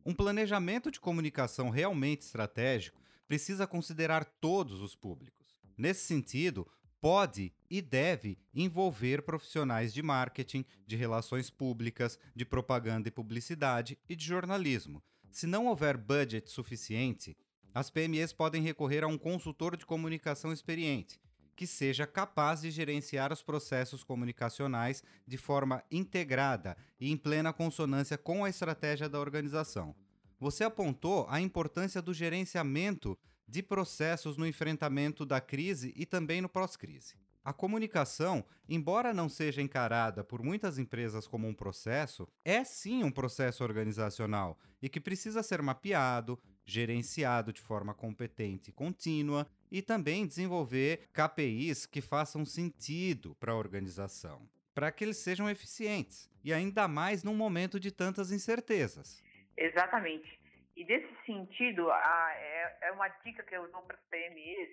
Um 0.06 0.14
planejamento 0.14 0.92
de 0.92 1.00
comunicação 1.00 1.72
realmente 1.72 2.22
estratégico 2.22 3.02
precisa 3.28 3.66
considerar 3.66 4.24
todos 4.24 4.80
os 4.80 4.96
públicos. 4.96 5.58
Nesse 5.76 6.06
sentido, 6.06 6.68
pode 7.02 7.52
e 7.68 7.82
deve 7.82 8.38
envolver 8.54 9.24
profissionais 9.24 9.92
de 9.92 10.04
marketing, 10.04 10.64
de 10.86 10.96
relações 10.96 11.50
públicas, 11.50 12.20
de 12.36 12.46
propaganda 12.46 13.08
e 13.08 13.12
publicidade 13.12 13.98
e 14.08 14.16
de 14.16 14.24
jornalismo. 14.24 15.02
Se 15.32 15.48
não 15.48 15.66
houver 15.66 15.98
budget 15.98 16.50
suficiente, 16.52 17.36
as 17.74 17.90
PMEs 17.90 18.34
podem 18.34 18.62
recorrer 18.62 19.04
a 19.04 19.08
um 19.08 19.18
consultor 19.18 19.78
de 19.78 19.86
comunicação 19.86 20.52
experiente, 20.52 21.20
que 21.56 21.68
seja 21.68 22.08
capaz 22.08 22.62
de 22.62 22.72
gerenciar 22.72 23.34
os 23.34 23.44
processos 23.44 24.04
comunicacionais 24.04 25.04
de 25.28 25.38
forma 25.38 25.84
integrada 25.92 26.78
e 27.00 27.12
em 27.12 27.18
plena 27.18 27.52
consonância 27.52 28.18
com 28.18 28.46
a 28.46 28.50
estratégia 28.50 29.10
da 29.10 29.20
organização. 29.20 29.96
Você 30.40 30.64
apontou 30.64 31.28
a 31.30 31.42
importância 31.42 32.02
do 32.02 32.14
gerenciamento 32.14 33.18
de 33.46 33.62
processos 33.62 34.38
no 34.38 34.48
enfrentamento 34.48 35.26
da 35.26 35.42
crise 35.42 35.94
e 35.98 36.06
também 36.06 36.40
no 36.40 36.48
pós-crise. 36.48 37.16
A 37.44 37.52
comunicação, 37.52 38.46
embora 38.68 39.14
não 39.14 39.28
seja 39.28 39.62
encarada 39.62 40.24
por 40.24 40.44
muitas 40.44 40.78
empresas 40.78 41.26
como 41.26 41.48
um 41.48 41.54
processo, 41.54 42.28
é 42.46 42.64
sim 42.64 43.04
um 43.04 43.12
processo 43.12 43.64
organizacional 43.64 44.58
e 44.82 44.88
que 44.88 45.00
precisa 45.00 45.42
ser 45.42 45.62
mapeado, 45.62 46.40
gerenciado 46.70 47.52
de 47.52 47.62
forma 47.62 47.94
competente 47.94 48.70
e 48.70 48.74
contínua 48.74 49.48
e 49.72 49.82
também 49.82 50.28
desenvolver 50.28 51.10
KPIs 51.14 51.86
que 51.86 52.02
façam 52.02 52.46
sentido 52.46 53.36
para 53.36 53.52
a 53.52 53.58
organização, 53.58 54.48
para 54.74 54.92
que 54.92 55.04
eles 55.04 55.18
sejam 55.18 55.50
eficientes 55.50 56.30
e 56.44 56.54
ainda 56.54 56.88
mais 56.88 57.24
num 57.24 57.36
momento 57.36 57.80
de 57.80 57.92
tantas 57.92 58.32
incertezas. 58.32 59.24
Exatamente. 59.58 60.40
E 60.76 60.86
nesse 60.86 61.14
sentido, 61.26 61.92
a, 61.92 62.32
é, 62.36 62.78
é 62.84 62.92
uma 62.92 63.10
dica 63.10 63.44
que 63.44 63.56
eu 63.56 63.70
dou 63.70 63.82
para 63.82 63.98
as 63.98 64.04
PMEs, 64.10 64.70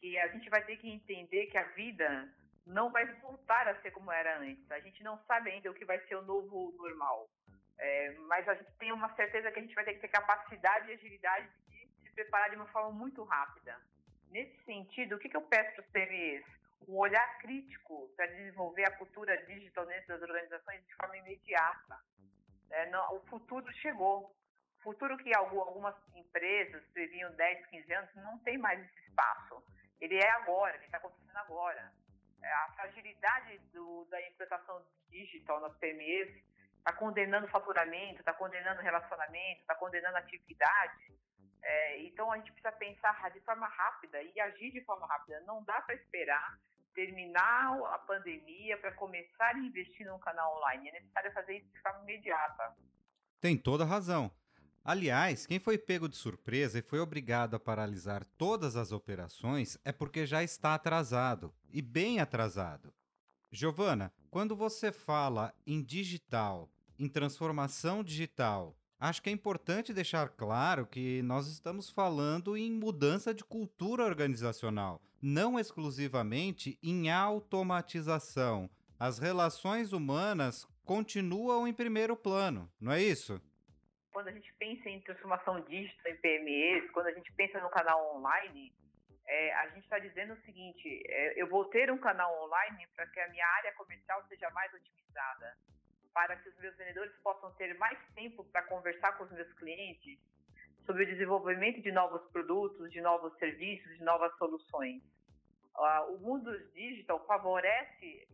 que 0.00 0.16
a 0.18 0.28
gente 0.28 0.48
vai 0.48 0.64
ter 0.64 0.76
que 0.76 0.88
entender 0.88 1.46
que 1.46 1.58
a 1.58 1.64
vida 1.72 2.28
não 2.66 2.90
vai 2.90 3.06
voltar 3.20 3.66
a 3.68 3.80
ser 3.82 3.90
como 3.90 4.12
era 4.12 4.38
antes. 4.38 4.70
A 4.70 4.78
gente 4.80 5.02
não 5.02 5.18
sabe 5.26 5.50
ainda 5.50 5.70
o 5.70 5.74
que 5.74 5.84
vai 5.84 5.98
ser 6.06 6.16
o 6.16 6.22
novo 6.22 6.72
normal. 6.78 7.28
É, 7.84 8.12
mas 8.28 8.48
a 8.48 8.54
gente 8.54 8.70
tem 8.78 8.92
uma 8.92 9.12
certeza 9.16 9.50
que 9.50 9.58
a 9.58 9.62
gente 9.62 9.74
vai 9.74 9.84
ter 9.84 9.94
que 9.94 10.00
ter 10.00 10.08
capacidade 10.08 10.88
e 10.88 10.94
agilidade 10.94 11.48
de 11.68 12.08
se 12.08 12.14
preparar 12.14 12.48
de 12.48 12.54
uma 12.54 12.68
forma 12.68 12.92
muito 12.92 13.24
rápida. 13.24 13.76
Nesse 14.30 14.56
sentido, 14.64 15.16
o 15.16 15.18
que, 15.18 15.28
que 15.28 15.36
eu 15.36 15.42
peço 15.42 15.74
para 15.74 15.82
os 15.82 15.90
PMEs? 15.90 16.44
Um 16.86 16.96
olhar 16.96 17.38
crítico 17.38 18.08
para 18.16 18.26
desenvolver 18.26 18.84
a 18.84 18.96
cultura 18.96 19.36
digital 19.46 19.84
dentro 19.86 20.08
das 20.08 20.22
organizações 20.22 20.86
de 20.86 20.94
forma 20.94 21.16
imediata. 21.16 21.98
É, 22.70 22.88
não, 22.90 23.16
o 23.16 23.20
futuro 23.26 23.70
chegou 23.74 24.32
futuro 24.80 25.16
que 25.18 25.34
algumas 25.34 25.94
empresas 26.14 26.84
previam 26.92 27.32
10, 27.32 27.66
15 27.66 27.94
anos, 27.94 28.14
não 28.16 28.38
tem 28.40 28.58
mais 28.58 28.80
esse 28.80 29.08
espaço. 29.08 29.62
Ele 30.00 30.16
é 30.18 30.30
agora, 30.30 30.76
ele 30.76 30.84
está 30.84 30.98
acontecendo 30.98 31.36
agora. 31.36 31.92
É, 32.42 32.52
a 32.52 32.72
fragilidade 32.76 33.58
do, 33.72 34.04
da 34.06 34.20
implantação 34.28 34.84
digital 35.08 35.60
nas 35.60 35.76
PMEs 35.78 36.51
está 36.82 36.92
condenando 36.92 37.46
faturamento, 37.46 38.18
está 38.18 38.32
condenando 38.32 38.82
relacionamento, 38.82 39.60
está 39.60 39.74
condenando 39.76 40.16
atividade. 40.16 41.12
É, 41.62 42.02
então 42.02 42.30
a 42.32 42.36
gente 42.36 42.50
precisa 42.50 42.72
pensar 42.72 43.30
de 43.30 43.40
forma 43.40 43.68
rápida 43.68 44.20
e 44.20 44.40
agir 44.40 44.72
de 44.72 44.84
forma 44.84 45.06
rápida. 45.06 45.40
Não 45.46 45.62
dá 45.62 45.80
para 45.80 45.94
esperar 45.94 46.58
terminar 46.92 47.78
a 47.94 47.98
pandemia 47.98 48.76
para 48.78 48.92
começar 48.92 49.54
a 49.54 49.58
investir 49.58 50.06
no 50.06 50.18
canal 50.18 50.56
online. 50.58 50.88
É 50.88 50.92
necessário 50.92 51.32
fazer 51.32 51.58
isso 51.58 51.72
de 51.72 51.80
forma 51.80 52.02
imediata. 52.02 52.76
Tem 53.40 53.56
toda 53.56 53.84
razão. 53.84 54.30
Aliás, 54.84 55.46
quem 55.46 55.60
foi 55.60 55.78
pego 55.78 56.08
de 56.08 56.16
surpresa 56.16 56.80
e 56.80 56.82
foi 56.82 56.98
obrigado 56.98 57.54
a 57.54 57.60
paralisar 57.60 58.24
todas 58.36 58.74
as 58.74 58.90
operações 58.90 59.78
é 59.84 59.92
porque 59.92 60.26
já 60.26 60.42
está 60.42 60.74
atrasado 60.74 61.54
e 61.70 61.80
bem 61.80 62.18
atrasado. 62.18 62.92
Giovana, 63.52 64.12
quando 64.32 64.56
você 64.56 64.90
fala 64.90 65.52
em 65.66 65.82
digital, 65.82 66.66
em 66.98 67.06
transformação 67.06 68.02
digital, 68.02 68.74
acho 68.98 69.20
que 69.20 69.28
é 69.28 69.32
importante 69.32 69.92
deixar 69.92 70.30
claro 70.30 70.86
que 70.86 71.20
nós 71.20 71.48
estamos 71.48 71.90
falando 71.90 72.56
em 72.56 72.72
mudança 72.72 73.34
de 73.34 73.44
cultura 73.44 74.04
organizacional, 74.04 75.02
não 75.20 75.60
exclusivamente 75.60 76.78
em 76.82 77.10
automatização. 77.10 78.70
As 78.98 79.18
relações 79.18 79.92
humanas 79.92 80.66
continuam 80.82 81.68
em 81.68 81.74
primeiro 81.74 82.16
plano, 82.16 82.72
não 82.80 82.90
é 82.90 83.02
isso? 83.02 83.38
quando 84.12 84.28
a 84.28 84.32
gente 84.32 84.52
pensa 84.58 84.88
em 84.88 85.00
transformação 85.00 85.60
digital 85.62 86.12
em 86.12 86.16
PMEs, 86.16 86.90
quando 86.92 87.06
a 87.06 87.12
gente 87.12 87.32
pensa 87.32 87.58
no 87.60 87.70
canal 87.70 88.14
online, 88.16 88.72
é, 89.32 89.54
a 89.54 89.68
gente 89.68 89.84
está 89.84 89.98
dizendo 89.98 90.34
o 90.34 90.40
seguinte: 90.42 91.02
é, 91.08 91.40
eu 91.40 91.48
vou 91.48 91.64
ter 91.66 91.90
um 91.90 91.98
canal 91.98 92.30
online 92.44 92.86
para 92.94 93.06
que 93.06 93.20
a 93.20 93.28
minha 93.28 93.46
área 93.46 93.72
comercial 93.72 94.22
seja 94.28 94.50
mais 94.50 94.72
otimizada, 94.74 95.56
para 96.12 96.36
que 96.36 96.48
os 96.48 96.56
meus 96.58 96.76
vendedores 96.76 97.12
possam 97.22 97.50
ter 97.54 97.74
mais 97.78 97.98
tempo 98.14 98.44
para 98.44 98.62
conversar 98.64 99.16
com 99.16 99.24
os 99.24 99.32
meus 99.32 99.50
clientes 99.54 100.18
sobre 100.84 101.04
o 101.04 101.06
desenvolvimento 101.06 101.80
de 101.80 101.92
novos 101.92 102.22
produtos, 102.30 102.90
de 102.90 103.00
novos 103.00 103.36
serviços, 103.38 103.96
de 103.96 104.04
novas 104.04 104.36
soluções. 104.36 105.02
Uh, 105.74 106.14
o 106.14 106.18
mundo 106.18 106.52
digital 106.74 107.24
favorece 107.26 108.28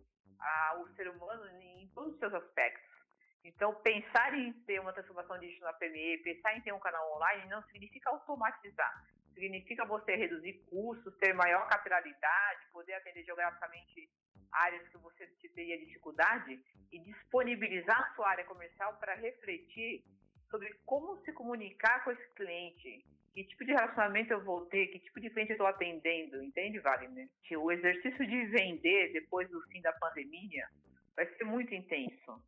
o 0.80 0.88
ser 0.94 1.08
humano 1.08 1.46
em 1.60 1.88
todos 1.94 2.14
os 2.14 2.18
seus 2.18 2.34
aspectos 2.34 2.98
então, 3.44 3.74
pensar 3.76 4.34
em 4.34 4.52
ter 4.64 4.80
uma 4.80 4.92
transformação 4.92 5.38
digital 5.38 5.72
na 5.72 5.78
PME, 5.78 6.18
pensar 6.18 6.54
em 6.56 6.60
ter 6.60 6.72
um 6.72 6.78
canal 6.80 7.14
online, 7.14 7.48
não 7.48 7.62
significa 7.64 8.10
automatizar. 8.10 9.04
Significa 9.38 9.84
você 9.84 10.16
reduzir 10.16 10.54
custos, 10.68 11.16
ter 11.18 11.32
maior 11.32 11.68
capilaridade, 11.68 12.66
poder 12.72 12.94
atender 12.94 13.22
geograficamente 13.22 14.10
áreas 14.50 14.88
que 14.88 14.98
você 14.98 15.26
teria 15.54 15.78
dificuldade 15.78 16.60
e 16.90 16.98
disponibilizar 16.98 18.00
a 18.00 18.14
sua 18.16 18.30
área 18.30 18.44
comercial 18.44 18.96
para 18.98 19.14
refletir 19.14 20.02
sobre 20.50 20.74
como 20.84 21.18
se 21.24 21.32
comunicar 21.32 22.02
com 22.02 22.10
esse 22.10 22.34
cliente, 22.34 23.04
que 23.32 23.44
tipo 23.44 23.64
de 23.64 23.72
relacionamento 23.72 24.32
eu 24.32 24.42
vou 24.42 24.66
ter, 24.66 24.88
que 24.88 24.98
tipo 24.98 25.20
de 25.20 25.30
cliente 25.30 25.50
eu 25.50 25.54
estou 25.54 25.68
atendendo, 25.68 26.42
entende, 26.42 26.80
Wagner? 26.80 27.28
Que 27.44 27.56
o 27.56 27.70
exercício 27.70 28.26
de 28.26 28.46
vender 28.46 29.12
depois 29.12 29.48
do 29.50 29.62
fim 29.68 29.80
da 29.80 29.92
pandemia 29.92 30.66
vai 31.14 31.26
ser 31.34 31.44
muito 31.44 31.72
intenso. 31.72 32.42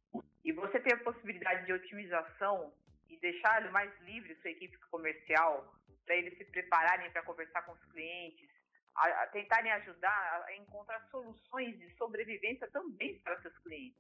E 0.45 0.51
você 0.51 0.81
ter 0.81 0.95
a 0.95 1.05
possibilidade 1.05 1.67
de 1.67 1.73
otimização 1.73 2.73
e 3.09 3.17
deixar 3.19 3.71
mais 3.71 3.93
livre 4.01 4.35
sua 4.37 4.51
equipe 4.51 4.77
comercial 4.91 5.80
para 6.11 6.17
eles 6.17 6.37
se 6.37 6.45
prepararem 6.47 7.09
para 7.12 7.23
conversar 7.23 7.62
com 7.62 7.71
os 7.71 7.85
clientes, 7.93 8.50
a, 8.97 9.23
a 9.23 9.26
tentarem 9.29 9.71
ajudar 9.71 10.45
a 10.45 10.57
encontrar 10.57 11.00
soluções 11.09 11.79
de 11.79 11.88
sobrevivência 11.95 12.69
também 12.73 13.21
para 13.21 13.40
seus 13.43 13.57
clientes. 13.59 13.97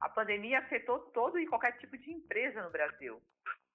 A 0.00 0.08
pandemia 0.08 0.60
afetou 0.60 0.98
todo 1.10 1.38
e 1.38 1.46
qualquer 1.46 1.76
tipo 1.76 1.98
de 1.98 2.10
empresa 2.10 2.62
no 2.62 2.70
Brasil. 2.70 3.22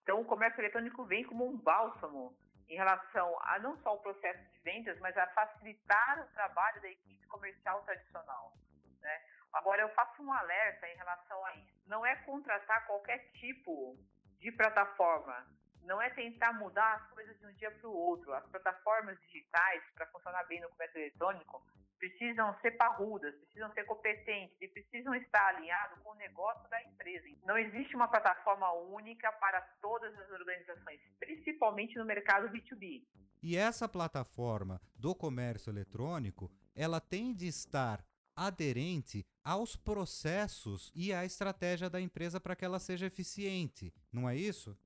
Então, 0.01 0.19
o 0.19 0.25
comércio 0.25 0.60
eletrônico 0.60 1.05
vem 1.05 1.24
como 1.24 1.48
um 1.48 1.55
bálsamo 1.55 2.36
em 2.67 2.75
relação 2.75 3.38
a 3.43 3.60
não 3.60 3.77
só 3.84 3.93
o 3.93 4.01
processo 4.01 4.43
de 4.50 4.60
vendas, 4.62 5.00
mas 5.00 5.15
a 5.15 5.27
facilitar 5.27 6.24
o 6.24 6.34
trabalho 6.34 6.81
da 6.81 6.89
equipe 6.89 7.27
comercial 7.27 7.84
tradicional. 7.84 8.57
Né? 9.00 9.22
Agora, 9.53 9.84
eu 9.84 9.89
faço 9.89 10.24
um 10.24 10.34
alerta 10.34 10.88
em 10.89 10.98
relação 10.98 11.46
a 11.46 11.55
isso. 11.57 11.84
Não 11.86 12.03
é 12.03 12.15
contratar 12.24 12.88
qualquer 12.88 13.19
tipo 13.34 13.96
de 14.39 14.51
plataforma. 14.51 15.46
Não 15.88 16.01
é 16.01 16.10
tentar 16.10 16.51
mudar 16.51 16.96
as 16.96 17.10
coisas 17.12 17.39
de 17.39 17.46
um 17.48 17.53
dia 17.53 17.72
para 17.72 17.88
o 17.88 17.96
outro. 17.96 18.34
As 18.34 18.46
plataformas 18.48 19.17
digitais, 19.22 19.82
para 19.96 20.06
funcionar 20.08 20.44
bem 20.44 20.60
no 20.60 20.67
comércio 20.67 21.00
eletrônico, 21.00 21.65
precisam 21.98 22.53
ser 22.62 22.72
parrudas, 22.72 23.34
precisam 23.36 23.72
ser 23.72 23.86
competentes 23.86 24.56
e 24.62 24.67
precisam 24.67 25.15
estar 25.15 25.56
alinhados 25.56 25.98
com 26.03 26.10
o 26.12 26.15
negócio 26.15 26.70
da 26.70 26.84
empresa. 26.84 27.25
Não 27.46 27.58
existe 27.58 27.96
uma 27.96 28.10
plataforma 28.10 28.70
única 28.74 29.32
para 29.32 29.62
todas 29.82 30.13
as 30.20 30.29
organizações, 30.29 31.00
principalmente 31.22 31.98
no 31.98 32.03
mercado 32.03 32.50
B2B. 32.50 33.06
E 33.41 33.56
essa 33.56 33.88
plataforma 33.88 34.82
do 34.94 35.15
comércio 35.15 35.70
eletrônico, 35.70 36.51
ela 36.75 37.00
tem 37.00 37.34
de 37.34 37.48
estar 37.48 38.03
aderente 38.36 39.25
aos 39.41 39.77
processos 39.77 40.91
e 40.94 41.13
à 41.13 41.24
estratégia 41.24 41.89
da 41.89 42.01
empresa 42.01 42.41
para 42.41 42.58
que 42.58 42.65
ela 42.65 42.77
seja 42.77 43.06
eficiente, 43.06 43.94
não 44.12 44.29
é 44.29 44.36
isso? 44.36 44.77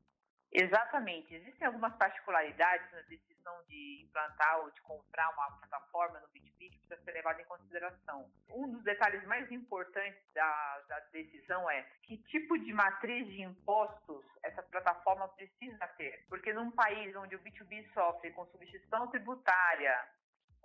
Exatamente. 0.51 1.33
Existem 1.33 1.67
algumas 1.67 1.95
particularidades 1.95 2.91
na 2.91 3.01
decisão 3.01 3.55
de 3.69 4.03
implantar 4.03 4.59
ou 4.59 4.71
de 4.71 4.81
comprar 4.81 5.29
uma 5.33 5.51
plataforma 5.59 6.19
no 6.19 6.27
B2B 6.27 6.69
que 6.69 6.77
precisa 6.77 6.97
ser 7.03 7.11
levada 7.13 7.41
em 7.41 7.45
consideração. 7.45 8.29
Um 8.49 8.69
dos 8.69 8.83
detalhes 8.83 9.25
mais 9.25 9.49
importantes 9.51 10.21
da, 10.33 10.79
da 10.89 10.99
decisão 11.11 11.69
é 11.69 11.83
que 12.03 12.17
tipo 12.17 12.57
de 12.59 12.73
matriz 12.73 13.25
de 13.27 13.41
impostos 13.41 14.25
essa 14.43 14.61
plataforma 14.63 15.27
precisa 15.29 15.87
ter. 15.97 16.25
Porque 16.27 16.51
num 16.53 16.71
país 16.71 17.15
onde 17.15 17.35
o 17.35 17.39
B2B 17.39 17.93
sofre 17.93 18.31
com 18.31 18.45
substituição 18.47 19.07
tributária, 19.07 20.07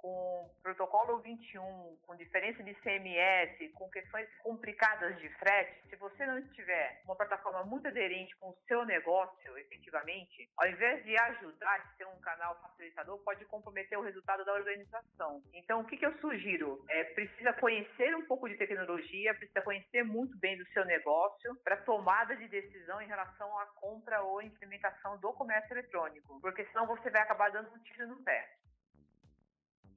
com 0.06 0.48
protocolo 0.62 1.18
21, 1.18 1.98
com 2.06 2.14
diferença 2.14 2.62
de 2.62 2.72
CMS, 2.76 3.72
com 3.74 3.90
questões 3.90 4.28
complicadas 4.38 5.18
de 5.18 5.28
frete, 5.30 5.82
se 5.88 5.96
você 5.96 6.24
não 6.24 6.40
tiver 6.50 7.02
uma 7.04 7.16
plataforma 7.16 7.64
muito 7.64 7.88
aderente 7.88 8.36
com 8.36 8.50
o 8.50 8.56
seu 8.68 8.84
negócio, 8.84 9.58
efetivamente, 9.58 10.48
ao 10.56 10.68
invés 10.68 11.04
de 11.04 11.18
ajudar 11.18 11.74
a 11.74 11.96
ser 11.96 12.06
um 12.06 12.20
canal 12.20 12.54
facilitador, 12.60 13.18
pode 13.24 13.44
comprometer 13.46 13.98
o 13.98 14.02
resultado 14.02 14.44
da 14.44 14.52
organização. 14.52 15.42
Então, 15.52 15.80
o 15.80 15.84
que, 15.84 15.96
que 15.96 16.06
eu 16.06 16.16
sugiro? 16.20 16.84
É, 16.88 17.02
precisa 17.02 17.52
conhecer 17.54 18.14
um 18.14 18.26
pouco 18.26 18.48
de 18.48 18.56
tecnologia, 18.56 19.34
precisa 19.34 19.60
conhecer 19.62 20.04
muito 20.04 20.38
bem 20.38 20.56
do 20.56 20.66
seu 20.68 20.84
negócio 20.84 21.56
para 21.64 21.78
tomada 21.78 22.36
de 22.36 22.46
decisão 22.46 23.02
em 23.02 23.08
relação 23.08 23.58
à 23.58 23.66
compra 23.80 24.22
ou 24.22 24.40
implementação 24.40 25.18
do 25.18 25.32
comércio 25.32 25.74
eletrônico, 25.74 26.40
porque 26.40 26.64
senão 26.66 26.86
você 26.86 27.10
vai 27.10 27.22
acabar 27.22 27.50
dando 27.50 27.74
um 27.74 27.78
tiro 27.80 28.06
no 28.06 28.22
pé. 28.22 28.48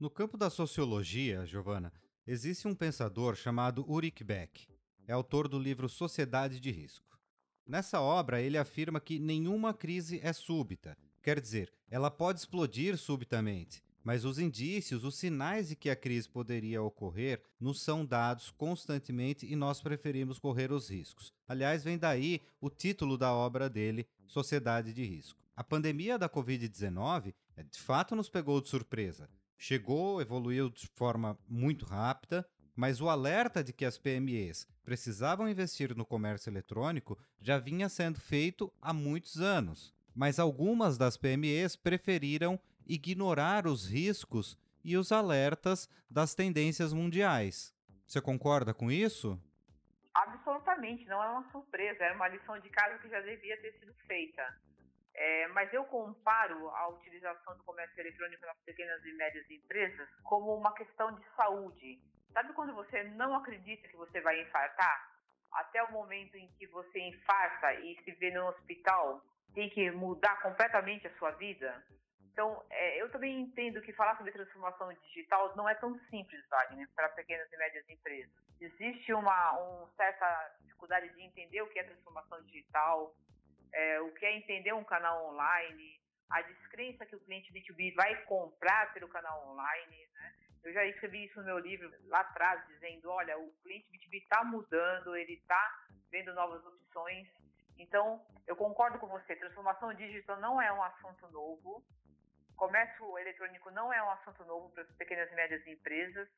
No 0.00 0.08
campo 0.08 0.38
da 0.38 0.48
sociologia, 0.48 1.44
Giovana, 1.44 1.92
existe 2.26 2.66
um 2.66 2.74
pensador 2.74 3.36
chamado 3.36 3.84
Ulrich 3.86 4.24
Beck. 4.24 4.66
É 5.06 5.12
autor 5.12 5.46
do 5.46 5.58
livro 5.58 5.90
Sociedade 5.90 6.58
de 6.58 6.70
Risco. 6.70 7.18
Nessa 7.66 8.00
obra, 8.00 8.40
ele 8.40 8.56
afirma 8.56 8.98
que 8.98 9.18
nenhuma 9.18 9.74
crise 9.74 10.18
é 10.22 10.32
súbita, 10.32 10.96
quer 11.22 11.38
dizer, 11.38 11.70
ela 11.90 12.10
pode 12.10 12.38
explodir 12.38 12.96
subitamente, 12.96 13.82
mas 14.02 14.24
os 14.24 14.38
indícios, 14.38 15.04
os 15.04 15.16
sinais 15.16 15.68
de 15.68 15.76
que 15.76 15.90
a 15.90 15.96
crise 15.96 16.30
poderia 16.30 16.82
ocorrer 16.82 17.42
nos 17.60 17.82
são 17.82 18.02
dados 18.02 18.50
constantemente 18.50 19.44
e 19.44 19.54
nós 19.54 19.82
preferimos 19.82 20.38
correr 20.38 20.72
os 20.72 20.88
riscos. 20.88 21.30
Aliás, 21.46 21.84
vem 21.84 21.98
daí 21.98 22.40
o 22.58 22.70
título 22.70 23.18
da 23.18 23.34
obra 23.34 23.68
dele, 23.68 24.06
Sociedade 24.26 24.94
de 24.94 25.04
Risco. 25.04 25.38
A 25.54 25.62
pandemia 25.62 26.18
da 26.18 26.26
Covid-19 26.26 27.34
de 27.70 27.78
fato 27.78 28.16
nos 28.16 28.30
pegou 28.30 28.62
de 28.62 28.70
surpresa 28.70 29.28
chegou, 29.60 30.22
evoluiu 30.22 30.70
de 30.70 30.88
forma 30.88 31.38
muito 31.46 31.84
rápida, 31.84 32.48
mas 32.74 32.98
o 32.98 33.10
alerta 33.10 33.62
de 33.62 33.74
que 33.74 33.84
as 33.84 33.98
PMEs 33.98 34.66
precisavam 34.82 35.46
investir 35.46 35.94
no 35.94 36.06
comércio 36.06 36.48
eletrônico 36.48 37.18
já 37.42 37.58
vinha 37.58 37.90
sendo 37.90 38.18
feito 38.18 38.72
há 38.80 38.94
muitos 38.94 39.38
anos. 39.38 39.94
Mas 40.14 40.38
algumas 40.38 40.96
das 40.96 41.18
PMEs 41.18 41.76
preferiram 41.76 42.58
ignorar 42.88 43.66
os 43.66 43.86
riscos 43.86 44.58
e 44.82 44.96
os 44.96 45.12
alertas 45.12 45.90
das 46.10 46.34
tendências 46.34 46.94
mundiais. 46.94 47.74
Você 48.06 48.18
concorda 48.18 48.72
com 48.72 48.90
isso? 48.90 49.38
Absolutamente, 50.14 51.06
não 51.06 51.22
é 51.22 51.28
uma 51.28 51.52
surpresa, 51.52 52.02
é 52.02 52.12
uma 52.12 52.28
lição 52.28 52.58
de 52.58 52.70
casa 52.70 52.98
que 52.98 53.10
já 53.10 53.20
devia 53.20 53.60
ter 53.60 53.78
sido 53.78 53.92
feita. 54.06 54.42
É, 55.14 55.48
mas 55.48 55.72
eu 55.72 55.84
comparo 55.84 56.68
a 56.70 56.88
utilização 56.88 57.56
do 57.56 57.64
comércio 57.64 58.00
eletrônico 58.00 58.46
nas 58.46 58.58
pequenas 58.64 59.04
e 59.04 59.12
médias 59.12 59.50
empresas 59.50 60.08
como 60.22 60.54
uma 60.54 60.72
questão 60.74 61.12
de 61.14 61.24
saúde. 61.34 62.00
Sabe 62.32 62.52
quando 62.52 62.74
você 62.74 63.02
não 63.04 63.34
acredita 63.34 63.88
que 63.88 63.96
você 63.96 64.20
vai 64.20 64.40
infartar? 64.40 65.10
Até 65.52 65.82
o 65.82 65.92
momento 65.92 66.36
em 66.36 66.48
que 66.52 66.66
você 66.68 67.00
infarta 67.00 67.74
e 67.74 67.96
se 68.04 68.12
vê 68.12 68.30
no 68.30 68.46
hospital, 68.46 69.20
tem 69.52 69.68
que 69.68 69.90
mudar 69.90 70.40
completamente 70.40 71.08
a 71.08 71.18
sua 71.18 71.32
vida? 71.32 71.84
Então, 72.32 72.64
é, 72.70 73.02
eu 73.02 73.10
também 73.10 73.40
entendo 73.40 73.82
que 73.82 73.92
falar 73.92 74.16
sobre 74.16 74.32
transformação 74.32 74.92
digital 74.92 75.54
não 75.56 75.68
é 75.68 75.74
tão 75.74 75.98
simples, 76.08 76.40
Wagner, 76.48 76.88
para 76.94 77.08
pequenas 77.10 77.52
e 77.52 77.56
médias 77.56 77.88
empresas. 77.88 78.32
Existe 78.60 79.12
uma, 79.12 79.58
uma 79.58 79.90
certa 79.96 80.54
dificuldade 80.60 81.12
de 81.14 81.22
entender 81.22 81.60
o 81.62 81.68
que 81.68 81.80
é 81.80 81.84
transformação 81.84 82.40
digital, 82.44 83.14
é, 83.72 84.00
o 84.00 84.12
que 84.12 84.26
é 84.26 84.36
entender 84.36 84.72
um 84.72 84.84
canal 84.84 85.26
online, 85.26 86.00
a 86.30 86.42
descrença 86.42 87.06
que 87.06 87.16
o 87.16 87.20
cliente 87.20 87.52
B2B 87.52 87.94
vai 87.94 88.24
comprar 88.24 88.92
pelo 88.92 89.08
canal 89.08 89.48
online. 89.48 90.08
Né? 90.14 90.34
Eu 90.64 90.72
já 90.72 90.84
escrevi 90.86 91.24
isso 91.24 91.38
no 91.40 91.46
meu 91.46 91.58
livro 91.58 91.90
lá 92.06 92.20
atrás, 92.20 92.66
dizendo: 92.68 93.10
olha, 93.10 93.38
o 93.38 93.52
cliente 93.62 93.88
B2B 93.90 94.22
está 94.22 94.44
mudando, 94.44 95.16
ele 95.16 95.34
está 95.34 95.84
vendo 96.10 96.32
novas 96.34 96.64
opções. 96.64 97.28
Então, 97.78 98.24
eu 98.46 98.54
concordo 98.56 98.98
com 98.98 99.06
você, 99.06 99.34
transformação 99.36 99.94
digital 99.94 100.38
não 100.38 100.60
é 100.60 100.70
um 100.72 100.82
assunto 100.82 101.26
novo, 101.28 101.82
comércio 102.56 103.18
eletrônico 103.18 103.70
não 103.70 103.90
é 103.90 104.02
um 104.02 104.10
assunto 104.10 104.44
novo 104.44 104.70
para 104.74 104.82
as 104.82 104.92
pequenas 104.96 105.30
e 105.32 105.34
médias 105.34 105.66
empresas. 105.66 106.28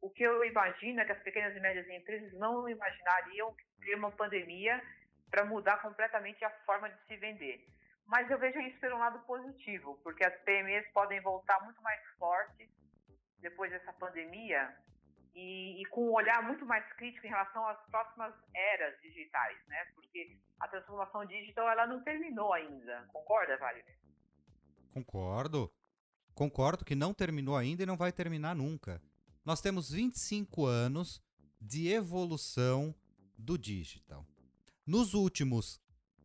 O 0.00 0.10
que 0.10 0.24
eu 0.24 0.44
imagino 0.44 1.00
é 1.00 1.04
que 1.04 1.12
as 1.12 1.22
pequenas 1.22 1.56
e 1.56 1.60
médias 1.60 1.88
empresas 1.88 2.32
não 2.34 2.68
imaginariam 2.68 3.54
ter 3.80 3.94
uma 3.94 4.10
pandemia 4.10 4.82
para 5.30 5.44
mudar 5.44 5.80
completamente 5.82 6.44
a 6.44 6.50
forma 6.64 6.88
de 6.88 6.98
se 7.06 7.16
vender. 7.16 7.66
Mas 8.06 8.30
eu 8.30 8.38
vejo 8.38 8.58
isso 8.60 8.78
pelo 8.80 8.98
lado 8.98 9.18
positivo, 9.26 9.98
porque 10.02 10.24
as 10.24 10.34
PMEs 10.42 10.90
podem 10.92 11.20
voltar 11.20 11.62
muito 11.64 11.80
mais 11.82 12.00
fortes 12.18 12.68
depois 13.38 13.70
dessa 13.70 13.92
pandemia 13.92 14.74
e, 15.34 15.80
e, 15.80 15.84
com 15.86 16.08
um 16.08 16.12
olhar 16.12 16.42
muito 16.42 16.64
mais 16.64 16.84
crítico 16.94 17.26
em 17.26 17.30
relação 17.30 17.66
às 17.68 17.78
próximas 17.90 18.34
eras 18.54 19.00
digitais, 19.02 19.56
né? 19.66 19.84
Porque 19.94 20.36
a 20.58 20.66
transformação 20.68 21.24
digital 21.26 21.68
ela 21.68 21.86
não 21.86 22.02
terminou 22.02 22.52
ainda. 22.52 23.06
Concorda, 23.12 23.56
Wagner? 23.58 23.96
Concordo. 24.92 25.70
Concordo 26.34 26.84
que 26.84 26.94
não 26.94 27.12
terminou 27.12 27.56
ainda 27.56 27.82
e 27.82 27.86
não 27.86 27.96
vai 27.96 28.10
terminar 28.10 28.56
nunca. 28.56 29.00
Nós 29.44 29.60
temos 29.60 29.90
25 29.92 30.66
anos 30.66 31.22
de 31.60 31.92
evolução 31.92 32.94
do 33.36 33.58
digital. 33.58 34.26
Nos 34.88 35.12
últimos 35.12 35.78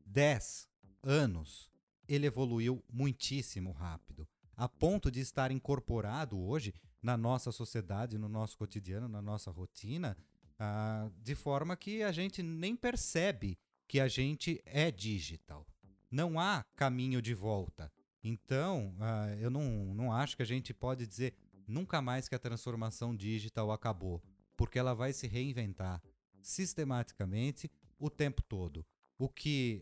10 0.06 0.70
anos, 1.04 1.70
ele 2.08 2.28
evoluiu 2.28 2.82
muitíssimo 2.90 3.74
rápido, 3.74 4.26
a 4.56 4.70
ponto 4.70 5.12
de 5.12 5.20
estar 5.20 5.52
incorporado 5.52 6.40
hoje 6.40 6.74
na 7.02 7.18
nossa 7.18 7.52
sociedade, 7.52 8.18
no 8.18 8.30
nosso 8.30 8.58
cotidiano, 8.58 9.10
na 9.10 9.22
nossa 9.22 9.52
rotina, 9.52 10.16
ah, 10.58 11.12
de 11.22 11.36
forma 11.36 11.76
que 11.76 12.04
a 12.04 12.14
gente 12.14 12.42
nem 12.42 12.74
percebe 12.74 13.60
que 13.86 14.00
a 14.00 14.08
gente 14.08 14.62
é 14.66 14.90
digital. 14.90 15.68
Não 16.10 16.40
há 16.40 16.64
caminho 16.74 17.22
de 17.22 17.34
volta. 17.34 17.92
Então, 18.24 18.96
ah, 19.02 19.36
eu 19.42 19.50
não, 19.50 19.94
não 19.94 20.10
acho 20.10 20.38
que 20.38 20.42
a 20.42 20.46
gente 20.46 20.74
pode 20.74 21.06
dizer 21.06 21.36
nunca 21.68 22.02
mais 22.02 22.30
que 22.30 22.36
a 22.36 22.40
transformação 22.40 23.14
digital 23.14 23.74
acabou, 23.74 24.24
porque 24.56 24.80
ela 24.80 24.94
vai 24.94 25.12
se 25.12 25.28
reinventar 25.28 26.02
sistematicamente 26.42 27.70
o 28.06 28.10
tempo 28.10 28.42
todo. 28.42 28.86
O 29.18 29.30
que 29.30 29.82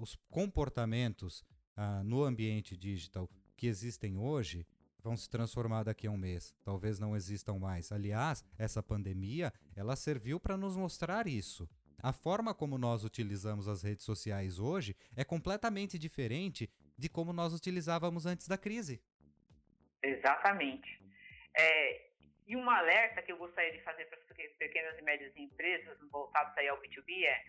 os 0.00 0.14
comportamentos 0.28 1.44
no 2.04 2.22
ambiente 2.22 2.76
digital 2.76 3.28
que 3.56 3.66
existem 3.66 4.16
hoje 4.16 4.64
vão 5.02 5.16
se 5.16 5.28
transformar 5.28 5.82
daqui 5.82 6.06
a 6.06 6.10
um 6.10 6.16
mês. 6.16 6.54
Talvez 6.62 6.98
não 7.00 7.16
existam 7.16 7.58
mais. 7.58 7.90
Aliás, 7.90 8.44
essa 8.56 8.82
pandemia 8.82 9.52
ela 9.74 9.96
serviu 9.96 10.38
para 10.38 10.56
nos 10.56 10.76
mostrar 10.76 11.26
isso. 11.26 11.68
A 12.02 12.12
forma 12.12 12.54
como 12.54 12.78
nós 12.78 13.02
utilizamos 13.02 13.66
as 13.66 13.82
redes 13.82 14.04
sociais 14.04 14.58
hoje 14.58 14.94
é 15.16 15.24
completamente 15.24 15.98
diferente 15.98 16.70
de 16.96 17.08
como 17.08 17.32
nós 17.32 17.52
utilizávamos 17.52 18.26
antes 18.26 18.46
da 18.46 18.56
crise. 18.56 19.02
Exatamente. 20.02 21.02
É, 21.58 22.09
e 22.50 22.56
um 22.56 22.68
alerta 22.68 23.22
que 23.22 23.30
eu 23.30 23.36
gostaria 23.36 23.70
de 23.70 23.80
fazer 23.84 24.06
para 24.06 24.18
as 24.18 24.52
pequenas 24.58 24.98
e 24.98 25.02
médias 25.02 25.36
empresas, 25.36 25.96
voltados 26.10 26.58
aí 26.58 26.66
ao 26.66 26.80
B2B, 26.82 27.24
é 27.24 27.44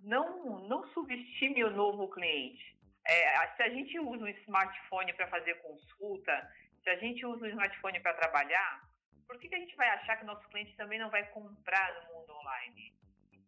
não, 0.00 0.58
não 0.66 0.84
subestime 0.88 1.62
o 1.62 1.70
novo 1.70 2.10
cliente. 2.10 2.76
É, 3.06 3.46
se 3.54 3.62
a 3.62 3.68
gente 3.68 3.96
usa 4.00 4.24
um 4.24 4.28
smartphone 4.28 5.12
para 5.12 5.28
fazer 5.28 5.54
consulta, 5.62 6.52
se 6.82 6.90
a 6.90 6.96
gente 6.96 7.24
usa 7.24 7.46
um 7.46 7.50
smartphone 7.50 8.00
para 8.00 8.14
trabalhar, 8.14 8.82
por 9.28 9.38
que, 9.38 9.48
que 9.48 9.54
a 9.54 9.58
gente 9.60 9.76
vai 9.76 9.88
achar 9.90 10.16
que 10.16 10.24
nosso 10.24 10.48
cliente 10.48 10.76
também 10.76 10.98
não 10.98 11.08
vai 11.08 11.24
comprar 11.30 11.94
no 12.00 12.14
mundo 12.14 12.32
online? 12.32 12.92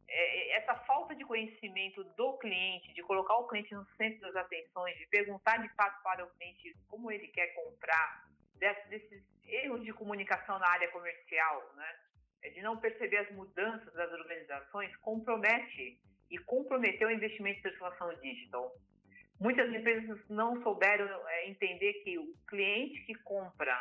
É, 0.06 0.52
é 0.52 0.56
essa 0.58 0.76
falta 0.84 1.16
de 1.16 1.24
conhecimento 1.24 2.04
do 2.04 2.38
cliente, 2.38 2.94
de 2.94 3.02
colocar 3.02 3.34
o 3.34 3.48
cliente 3.48 3.74
no 3.74 3.84
centro 3.96 4.20
das 4.20 4.36
atenções, 4.36 4.96
de 4.96 5.08
perguntar 5.08 5.56
de 5.56 5.68
fato 5.74 6.00
para 6.04 6.24
o 6.24 6.30
cliente 6.34 6.72
como 6.86 7.10
ele 7.10 7.26
quer 7.28 7.48
comprar, 7.48 8.28
desses 8.54 9.33
erros 9.46 9.84
de 9.84 9.92
comunicação 9.92 10.58
na 10.58 10.68
área 10.68 10.90
comercial, 10.90 11.72
né, 11.76 11.96
é 12.42 12.50
de 12.50 12.62
não 12.62 12.78
perceber 12.78 13.18
as 13.18 13.30
mudanças 13.32 13.92
das 13.94 14.12
organizações, 14.12 14.94
compromete 14.96 15.98
e 16.30 16.38
comprometeu 16.38 17.08
o 17.08 17.12
investimento 17.12 17.58
em 17.58 17.62
transformação 17.62 18.14
digital. 18.20 18.72
Muitas 19.40 19.72
empresas 19.72 20.20
não 20.28 20.62
souberam 20.62 21.06
é, 21.28 21.48
entender 21.48 21.92
que 22.04 22.18
o 22.18 22.34
cliente 22.46 23.02
que 23.04 23.14
compra 23.16 23.76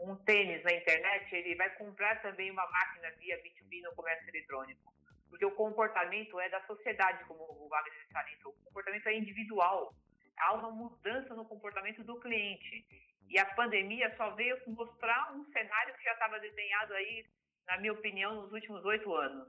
um 0.00 0.16
tênis 0.24 0.62
na 0.64 0.72
internet, 0.72 1.34
ele 1.34 1.54
vai 1.56 1.70
comprar 1.74 2.20
também 2.22 2.50
uma 2.50 2.66
máquina 2.70 3.10
via 3.18 3.36
B2B 3.42 3.82
no 3.82 3.94
comércio 3.94 4.28
eletrônico. 4.30 4.92
Porque 5.28 5.44
o 5.44 5.54
comportamento 5.54 6.40
é 6.40 6.48
da 6.48 6.60
sociedade, 6.66 7.24
como 7.24 7.40
o 7.40 7.68
Wagner 7.68 8.06
salientou. 8.10 8.52
O 8.52 8.64
comportamento 8.64 9.06
é 9.06 9.16
individual. 9.16 9.94
Há 10.40 10.54
uma 10.54 10.70
mudança 10.70 11.34
no 11.34 11.44
comportamento 11.44 12.02
do 12.04 12.18
cliente. 12.20 12.86
E 13.28 13.38
a 13.38 13.44
pandemia 13.54 14.12
só 14.16 14.34
veio 14.34 14.56
mostrar 14.66 15.32
um 15.34 15.44
cenário 15.52 15.94
que 15.94 16.02
já 16.02 16.12
estava 16.12 16.40
desenhado 16.40 16.92
aí, 16.94 17.24
na 17.66 17.78
minha 17.78 17.92
opinião, 17.92 18.42
nos 18.42 18.52
últimos 18.52 18.84
oito 18.84 19.14
anos. 19.14 19.48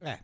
É. 0.00 0.20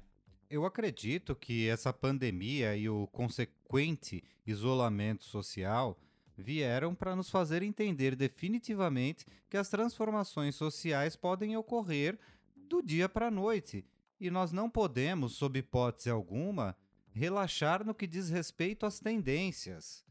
Eu 0.49 0.65
acredito 0.65 1.35
que 1.35 1.69
essa 1.69 1.93
pandemia 1.93 2.77
e 2.77 2.89
o 2.89 3.09
consequente 3.09 4.23
isolamento 4.47 5.25
social 5.25 5.99
vieram 6.37 6.95
para 6.95 7.17
nos 7.17 7.31
fazer 7.31 7.63
entender 7.63 8.15
definitivamente 8.15 9.27
que 9.51 9.57
as 9.57 9.69
transformações 9.69 10.55
sociais 10.55 11.17
podem 11.17 11.57
ocorrer 11.57 12.17
do 12.55 12.81
dia 12.81 13.09
para 13.09 13.27
a 13.27 13.31
noite 13.31 13.85
e 14.21 14.31
nós 14.31 14.53
não 14.53 14.69
podemos, 14.71 15.35
sob 15.35 15.59
hipótese 15.59 16.11
alguma, 16.11 16.77
relaxar 17.17 17.83
no 17.83 17.95
que 17.95 18.07
diz 18.07 18.29
respeito 18.29 18.85
às 18.85 19.01
tendências. 19.01 20.05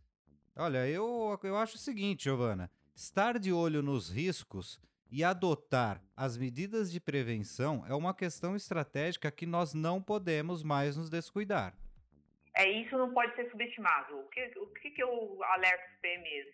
Olha, 0.55 0.87
eu, 0.87 1.39
eu 1.43 1.55
acho 1.55 1.75
o 1.75 1.79
seguinte, 1.79 2.23
Giovana: 2.23 2.71
estar 2.95 3.37
de 3.37 3.53
olho 3.53 3.83
nos 3.83 4.09
riscos 4.09 4.79
e 5.11 5.23
adotar 5.23 6.01
as 6.17 6.35
medidas 6.35 6.91
de 6.91 6.99
prevenção 6.99 7.85
é 7.87 7.93
uma 7.93 8.13
questão 8.13 8.55
estratégica 8.55 9.31
que 9.31 9.45
nós 9.45 9.73
não 9.73 10.01
podemos 10.01 10.63
mais 10.63 10.97
nos 10.97 11.09
descuidar. 11.09 11.77
É, 12.55 12.67
isso 12.69 12.97
não 12.97 13.13
pode 13.13 13.35
ser 13.35 13.51
subestimado. 13.51 14.17
O 14.17 14.27
que, 14.29 14.41
o 14.57 14.67
que, 14.67 15.01
eu 15.01 15.43
alerto 15.43 15.93
os 15.93 15.99
PMEs? 15.99 16.47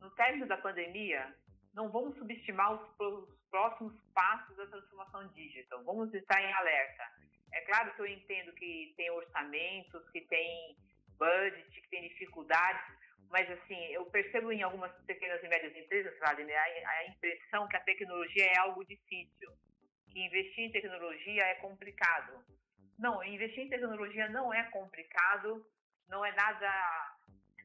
No 0.00 0.10
término 0.10 0.46
da 0.46 0.58
pandemia, 0.58 1.34
não 1.72 1.88
vamos 1.88 2.18
subestimar 2.18 2.74
os, 2.74 2.80
os 3.00 3.28
próximos 3.48 3.94
passos 4.12 4.56
da 4.56 4.66
transformação 4.66 5.26
digital. 5.28 5.82
Vamos 5.84 6.12
estar 6.12 6.42
em 6.42 6.52
alerta. 6.52 7.04
É 7.52 7.60
claro 7.62 7.94
que 7.94 8.00
eu 8.00 8.06
entendo 8.06 8.52
que 8.54 8.94
tem 8.96 9.10
orçamentos, 9.10 10.10
que 10.10 10.20
tem 10.22 10.76
budget, 11.18 11.80
que 11.80 11.88
tem 11.88 12.08
dificuldades, 12.08 12.82
mas 13.30 13.50
assim, 13.50 13.86
eu 13.86 14.04
percebo 14.06 14.52
em 14.52 14.62
algumas 14.62 14.92
pequenas 15.04 15.42
e 15.42 15.48
médias 15.48 15.76
empresas, 15.76 16.18
Wagner, 16.18 16.56
a, 16.56 16.90
a 16.90 17.06
impressão 17.08 17.66
que 17.68 17.76
a 17.76 17.80
tecnologia 17.80 18.46
é 18.46 18.58
algo 18.58 18.84
difícil, 18.84 19.50
que 20.10 20.20
investir 20.20 20.64
em 20.64 20.72
tecnologia 20.72 21.42
é 21.42 21.54
complicado. 21.56 22.44
Não, 22.98 23.22
investir 23.24 23.64
em 23.64 23.68
tecnologia 23.68 24.28
não 24.28 24.52
é 24.52 24.62
complicado, 24.70 25.66
não 26.08 26.24
é 26.24 26.32
nada 26.32 27.16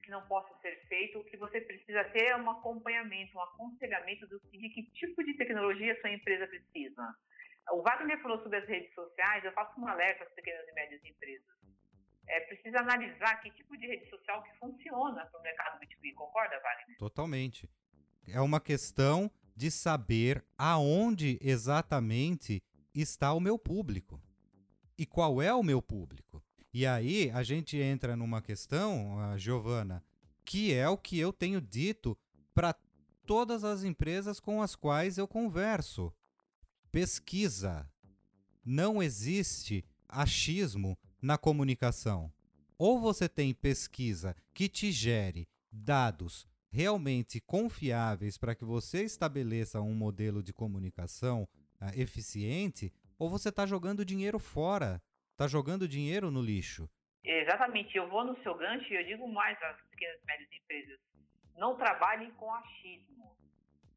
que 0.03 0.09
não 0.09 0.25
possa 0.27 0.53
ser 0.61 0.75
feito. 0.87 1.19
O 1.19 1.23
que 1.23 1.37
você 1.37 1.61
precisa 1.61 2.03
ter 2.05 2.25
é 2.25 2.35
um 2.35 2.49
acompanhamento, 2.49 3.37
um 3.37 3.41
aconselhamento 3.41 4.27
do 4.27 4.39
de 4.51 4.69
que 4.69 4.83
tipo 4.91 5.23
de 5.23 5.35
tecnologia 5.37 5.99
sua 6.01 6.11
empresa 6.11 6.47
precisa. 6.47 7.15
O 7.71 7.81
Wagner 7.81 8.21
falou 8.21 8.41
sobre 8.43 8.57
as 8.57 8.67
redes 8.67 8.93
sociais, 8.93 9.43
eu 9.43 9.51
faço 9.53 9.79
um 9.79 9.87
alerta 9.87 10.23
às 10.23 10.33
pequenas 10.33 10.67
e 10.67 10.73
médias 10.73 11.03
empresas 11.03 11.61
é, 12.31 12.39
precisa 12.41 12.79
analisar 12.79 13.41
que 13.41 13.51
tipo 13.51 13.77
de 13.77 13.85
rede 13.85 14.09
social 14.09 14.41
que 14.43 14.57
funciona 14.57 15.25
para 15.25 15.39
o 15.39 15.43
mercado 15.43 15.79
B2B, 15.79 16.13
concorda, 16.13 16.55
Wagner? 16.61 16.97
Totalmente. 16.97 17.69
É 18.27 18.39
uma 18.39 18.61
questão 18.61 19.29
de 19.53 19.69
saber 19.69 20.43
aonde 20.57 21.37
exatamente 21.41 22.63
está 22.95 23.33
o 23.33 23.39
meu 23.39 23.59
público 23.59 24.21
e 24.97 25.05
qual 25.05 25.41
é 25.41 25.53
o 25.53 25.63
meu 25.63 25.81
público. 25.81 26.41
E 26.73 26.87
aí 26.87 27.29
a 27.31 27.43
gente 27.43 27.77
entra 27.77 28.15
numa 28.15 28.41
questão, 28.41 29.37
Giovana, 29.37 30.01
que 30.45 30.73
é 30.73 30.87
o 30.87 30.97
que 30.97 31.19
eu 31.19 31.33
tenho 31.33 31.59
dito 31.59 32.17
para 32.53 32.73
todas 33.25 33.65
as 33.65 33.83
empresas 33.83 34.39
com 34.39 34.61
as 34.61 34.73
quais 34.73 35.17
eu 35.17 35.27
converso. 35.27 36.13
Pesquisa. 36.91 37.89
Não 38.65 39.01
existe 39.01 39.85
achismo 40.09 40.97
na 41.21 41.37
comunicação. 41.37 42.29
Ou 42.77 42.99
você 42.99 43.29
tem 43.29 43.53
pesquisa 43.53 44.35
que 44.53 44.67
te 44.67 44.91
gere 44.91 45.47
dados 45.71 46.45
realmente 46.69 47.39
confiáveis 47.39 48.37
para 48.37 48.53
que 48.53 48.65
você 48.65 49.03
estabeleça 49.03 49.79
um 49.79 49.93
modelo 49.93 50.43
de 50.43 50.51
comunicação 50.51 51.47
uh, 51.79 51.97
eficiente, 51.97 52.91
ou 53.17 53.29
você 53.29 53.47
está 53.47 53.65
jogando 53.65 54.03
dinheiro 54.03 54.37
fora, 54.37 55.01
está 55.31 55.47
jogando 55.47 55.87
dinheiro 55.87 56.29
no 56.29 56.41
lixo. 56.41 56.89
Exatamente, 57.23 57.95
eu 57.95 58.09
vou 58.09 58.25
no 58.25 58.35
seu 58.43 58.53
gancho 58.57 58.91
e 58.91 58.97
eu 58.97 59.05
digo 59.05 59.31
mais 59.31 59.57
às 59.63 59.81
pequenas 59.91 60.19
e 60.21 60.25
médias 60.25 60.49
empresas: 60.51 60.99
não 61.55 61.77
trabalhem 61.77 62.31
com 62.31 62.53
achismo. 62.53 63.33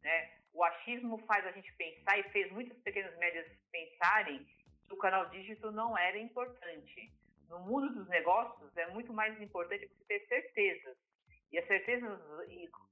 Né? 0.01 0.44
O 0.55 0.65
achismo 0.65 1.19
faz 1.27 1.45
a 1.47 1.53
gente 1.53 1.71
pensar 1.75 2.19
e 2.19 2.23
fez 2.31 2.51
muitas 2.53 2.79
pequenas 2.79 3.15
médias 3.19 3.47
pensarem 3.71 4.47
o 4.95 4.97
canal 4.97 5.29
dígito 5.31 5.71
não 5.73 5.97
era 5.99 6.19
importante. 6.19 7.13
No 7.49 7.59
mundo 7.61 7.93
dos 7.93 8.09
negócios, 8.09 8.75
é 8.77 8.87
muito 8.89 9.13
mais 9.13 9.41
importante 9.41 9.87
você 9.87 10.05
ter 10.05 10.27
certezas. 10.27 10.97
E 11.53 11.59
as 11.59 11.67
certezas 11.67 12.19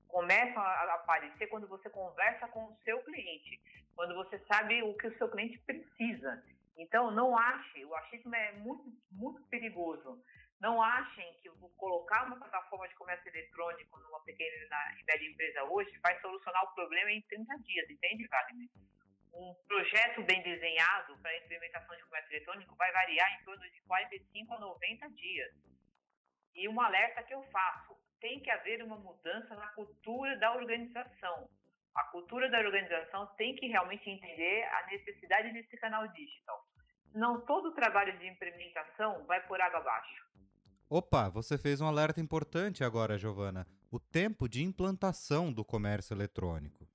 começam 0.08 0.62
a 0.62 0.94
aparecer 0.94 1.46
quando 1.46 1.66
você 1.66 1.88
conversa 1.88 2.46
com 2.48 2.64
o 2.64 2.76
seu 2.84 3.00
cliente, 3.02 3.60
quando 3.96 4.14
você 4.14 4.38
sabe 4.46 4.82
o 4.82 4.94
que 4.94 5.06
o 5.06 5.18
seu 5.18 5.28
cliente 5.30 5.58
precisa. 5.60 6.44
Então, 6.76 7.10
não 7.10 7.36
ache, 7.36 7.84
o 7.84 7.94
achismo 7.94 8.34
é 8.34 8.52
muito, 8.52 8.84
muito 9.10 9.42
perigoso. 9.44 10.22
Não 10.62 10.80
achem 10.80 11.34
que 11.42 11.50
colocar 11.76 12.24
uma 12.24 12.38
plataforma 12.38 12.88
de 12.88 12.94
comércio 12.94 13.28
eletrônico 13.28 13.98
numa 13.98 14.22
pequena 14.22 14.56
e 14.96 15.04
média 15.04 15.28
empresa 15.28 15.64
hoje 15.64 15.98
vai 15.98 16.18
solucionar 16.20 16.62
o 16.62 16.74
problema 16.74 17.10
em 17.10 17.20
30 17.22 17.58
dias, 17.58 17.90
entende, 17.90 18.28
Wagner? 18.28 18.68
um 19.34 19.54
projeto 19.66 20.22
bem 20.22 20.42
desenhado 20.42 21.18
para 21.18 21.30
a 21.30 21.38
implementação 21.38 21.96
de 21.96 22.04
comércio 22.04 22.32
eletrônico 22.32 22.76
vai 22.76 22.92
variar 22.92 23.40
em 23.40 23.44
torno 23.44 23.62
de 23.70 23.80
45 23.82 24.54
a 24.54 24.60
90 24.60 25.10
dias. 25.10 25.52
E 26.54 26.68
um 26.68 26.80
alerta 26.80 27.22
que 27.22 27.34
eu 27.34 27.42
faço: 27.44 27.96
tem 28.20 28.40
que 28.40 28.50
haver 28.50 28.82
uma 28.82 28.96
mudança 28.96 29.54
na 29.56 29.68
cultura 29.68 30.36
da 30.36 30.54
organização. 30.54 31.48
A 31.94 32.04
cultura 32.04 32.48
da 32.50 32.58
organização 32.58 33.26
tem 33.36 33.54
que 33.56 33.66
realmente 33.66 34.08
entender 34.08 34.64
a 34.64 34.86
necessidade 34.86 35.52
desse 35.52 35.76
canal 35.78 36.06
digital. 36.08 36.64
Não 37.14 37.44
todo 37.44 37.70
o 37.70 37.74
trabalho 37.74 38.16
de 38.18 38.26
implementação 38.26 39.24
vai 39.26 39.46
por 39.46 39.60
água 39.60 39.80
abaixo. 39.80 40.32
Opa, 40.94 41.30
você 41.30 41.56
fez 41.56 41.80
um 41.80 41.86
alerta 41.86 42.20
importante 42.20 42.84
agora, 42.84 43.16
Giovana. 43.16 43.66
O 43.90 43.98
tempo 43.98 44.46
de 44.46 44.62
implantação 44.62 45.50
do 45.50 45.64
comércio 45.64 46.12
eletrônico. 46.12 46.86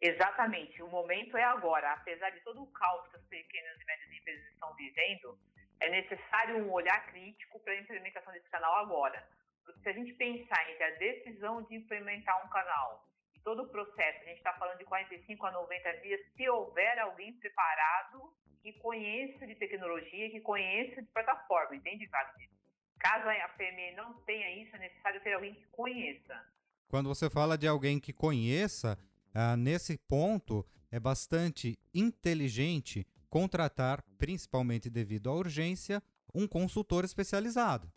Exatamente, 0.00 0.82
o 0.82 0.88
momento 0.88 1.36
é 1.36 1.44
agora. 1.44 1.92
Apesar 1.92 2.30
de 2.30 2.40
todo 2.40 2.62
o 2.62 2.72
caos 2.72 3.06
que 3.08 3.16
as 3.16 3.26
pequenas 3.26 3.78
e 3.78 3.84
médias 3.84 4.10
empresas 4.10 4.46
estão 4.54 4.74
vivendo, 4.74 5.38
é 5.80 5.90
necessário 5.90 6.64
um 6.64 6.72
olhar 6.72 7.04
crítico 7.12 7.60
para 7.60 7.74
a 7.74 7.76
implementação 7.76 8.32
desse 8.32 8.48
canal 8.48 8.74
agora. 8.76 9.22
Porque 9.66 9.82
se 9.82 9.88
a 9.90 9.92
gente 9.92 10.14
pensar 10.14 10.70
entre 10.70 10.84
a 10.84 10.96
decisão 10.96 11.62
de 11.64 11.74
implementar 11.76 12.46
um 12.46 12.48
canal 12.48 13.06
e 13.34 13.40
todo 13.40 13.64
o 13.64 13.68
processo, 13.68 14.18
a 14.22 14.28
gente 14.28 14.38
está 14.38 14.54
falando 14.54 14.78
de 14.78 14.86
45 14.86 15.44
a 15.44 15.52
90 15.52 15.92
dias, 16.00 16.20
se 16.34 16.48
houver 16.48 16.98
alguém 17.00 17.34
preparado 17.34 18.32
que 18.62 18.72
conheça 18.78 19.46
de 19.46 19.56
tecnologia, 19.56 20.30
que 20.30 20.40
conheça 20.40 21.02
de 21.02 21.08
plataforma, 21.08 21.76
entende, 21.76 22.06
Wagner? 22.06 22.61
Caso 23.02 23.28
a 23.28 23.48
PME 23.48 23.96
não 23.96 24.14
tenha 24.22 24.62
isso, 24.62 24.76
é 24.76 24.78
necessário 24.78 25.20
ter 25.22 25.32
alguém 25.32 25.54
que 25.54 25.66
conheça. 25.72 26.40
Quando 26.88 27.08
você 27.08 27.28
fala 27.28 27.58
de 27.58 27.66
alguém 27.66 27.98
que 27.98 28.12
conheça, 28.12 28.96
ah, 29.34 29.56
nesse 29.56 29.98
ponto, 29.98 30.64
é 30.88 31.00
bastante 31.00 31.76
inteligente 31.92 33.04
contratar, 33.28 34.04
principalmente 34.16 34.88
devido 34.88 35.28
à 35.30 35.34
urgência, 35.34 36.00
um 36.32 36.46
consultor 36.46 37.04
especializado. 37.04 37.90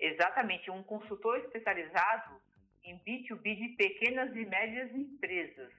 Exatamente, 0.00 0.70
um 0.70 0.82
consultor 0.82 1.36
especializado 1.40 2.40
em 2.84 2.98
B2B 3.00 3.54
de 3.54 3.68
pequenas 3.76 4.34
e 4.34 4.46
médias 4.46 4.94
empresas, 4.94 5.70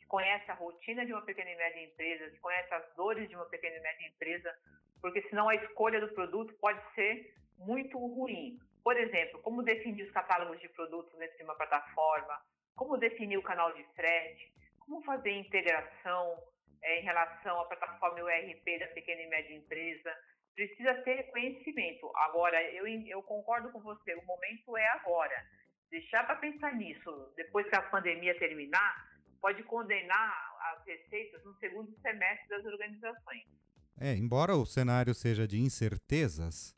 que 0.00 0.06
conhece 0.06 0.50
a 0.50 0.54
rotina 0.54 1.06
de 1.06 1.12
uma 1.12 1.22
pequena 1.22 1.50
e 1.50 1.56
média 1.56 1.84
empresa, 1.84 2.30
que 2.30 2.38
conhece 2.38 2.74
as 2.74 2.84
dores 2.96 3.28
de 3.28 3.36
uma 3.36 3.44
pequena 3.44 3.76
e 3.76 3.80
média 3.80 4.08
empresa, 4.08 4.52
porque 5.00 5.22
senão 5.28 5.48
a 5.48 5.54
escolha 5.54 6.00
do 6.00 6.08
produto 6.08 6.52
pode 6.54 6.80
ser 6.96 7.32
muito 7.66 7.98
ruim. 7.98 8.58
Por 8.82 8.96
exemplo, 8.96 9.40
como 9.42 9.62
definir 9.62 10.04
os 10.04 10.10
catálogos 10.10 10.60
de 10.60 10.68
produtos 10.70 11.16
dentro 11.18 11.36
de 11.36 11.44
uma 11.44 11.54
plataforma, 11.54 12.40
como 12.74 12.96
definir 12.96 13.36
o 13.36 13.42
canal 13.42 13.72
de 13.74 13.84
frete, 13.94 14.52
como 14.80 15.02
fazer 15.04 15.30
integração 15.30 16.36
é, 16.82 17.00
em 17.00 17.04
relação 17.04 17.60
à 17.60 17.64
plataforma 17.66 18.22
URP 18.22 18.78
da 18.78 18.86
pequena 18.88 19.22
e 19.22 19.28
média 19.28 19.54
empresa. 19.54 20.12
Precisa 20.54 20.94
ter 21.02 21.30
conhecimento. 21.30 22.10
Agora, 22.16 22.62
eu, 22.72 22.86
eu 22.86 23.22
concordo 23.22 23.70
com 23.70 23.80
você, 23.80 24.14
o 24.14 24.26
momento 24.26 24.76
é 24.76 24.88
agora. 24.88 25.36
Deixar 25.90 26.24
para 26.24 26.36
pensar 26.36 26.74
nisso, 26.74 27.32
depois 27.36 27.68
que 27.68 27.76
a 27.76 27.82
pandemia 27.82 28.38
terminar, 28.38 29.12
pode 29.40 29.62
condenar 29.64 30.56
as 30.72 30.86
receitas 30.86 31.44
no 31.44 31.54
segundo 31.58 31.94
semestre 32.00 32.48
das 32.48 32.64
organizações. 32.64 33.44
É, 34.00 34.14
embora 34.14 34.54
o 34.54 34.66
cenário 34.66 35.14
seja 35.14 35.46
de 35.46 35.58
incertezas, 35.58 36.74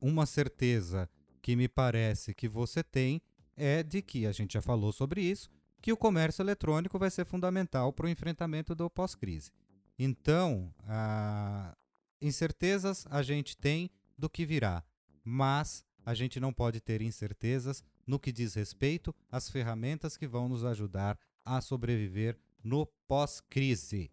uma 0.00 0.26
certeza 0.26 1.08
que 1.42 1.56
me 1.56 1.68
parece 1.68 2.34
que 2.34 2.48
você 2.48 2.82
tem 2.82 3.20
é 3.56 3.82
de 3.82 4.02
que, 4.02 4.26
a 4.26 4.32
gente 4.32 4.54
já 4.54 4.62
falou 4.62 4.92
sobre 4.92 5.20
isso, 5.20 5.50
que 5.80 5.92
o 5.92 5.96
comércio 5.96 6.42
eletrônico 6.42 6.98
vai 6.98 7.10
ser 7.10 7.24
fundamental 7.24 7.92
para 7.92 8.06
o 8.06 8.08
enfrentamento 8.08 8.74
do 8.74 8.88
pós-crise. 8.88 9.52
Então, 9.98 10.72
a... 10.88 11.76
incertezas 12.20 13.06
a 13.10 13.22
gente 13.22 13.56
tem 13.56 13.90
do 14.16 14.30
que 14.30 14.46
virá, 14.46 14.82
mas 15.22 15.84
a 16.06 16.14
gente 16.14 16.40
não 16.40 16.52
pode 16.52 16.80
ter 16.80 17.02
incertezas 17.02 17.84
no 18.06 18.18
que 18.18 18.32
diz 18.32 18.54
respeito 18.54 19.14
às 19.30 19.50
ferramentas 19.50 20.16
que 20.16 20.26
vão 20.26 20.48
nos 20.48 20.64
ajudar 20.64 21.18
a 21.44 21.60
sobreviver 21.60 22.38
no 22.62 22.86
pós-crise. 23.06 24.10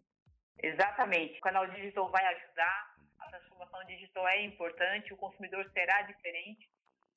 Exatamente. 0.61 1.37
O 1.39 1.41
canal 1.41 1.67
digital 1.71 2.11
vai 2.11 2.23
ajudar 2.25 2.90
transformação 3.81 3.85
digital 3.87 4.27
é 4.27 4.45
importante, 4.45 5.13
o 5.13 5.17
consumidor 5.17 5.69
será 5.73 6.01
diferente, 6.03 6.69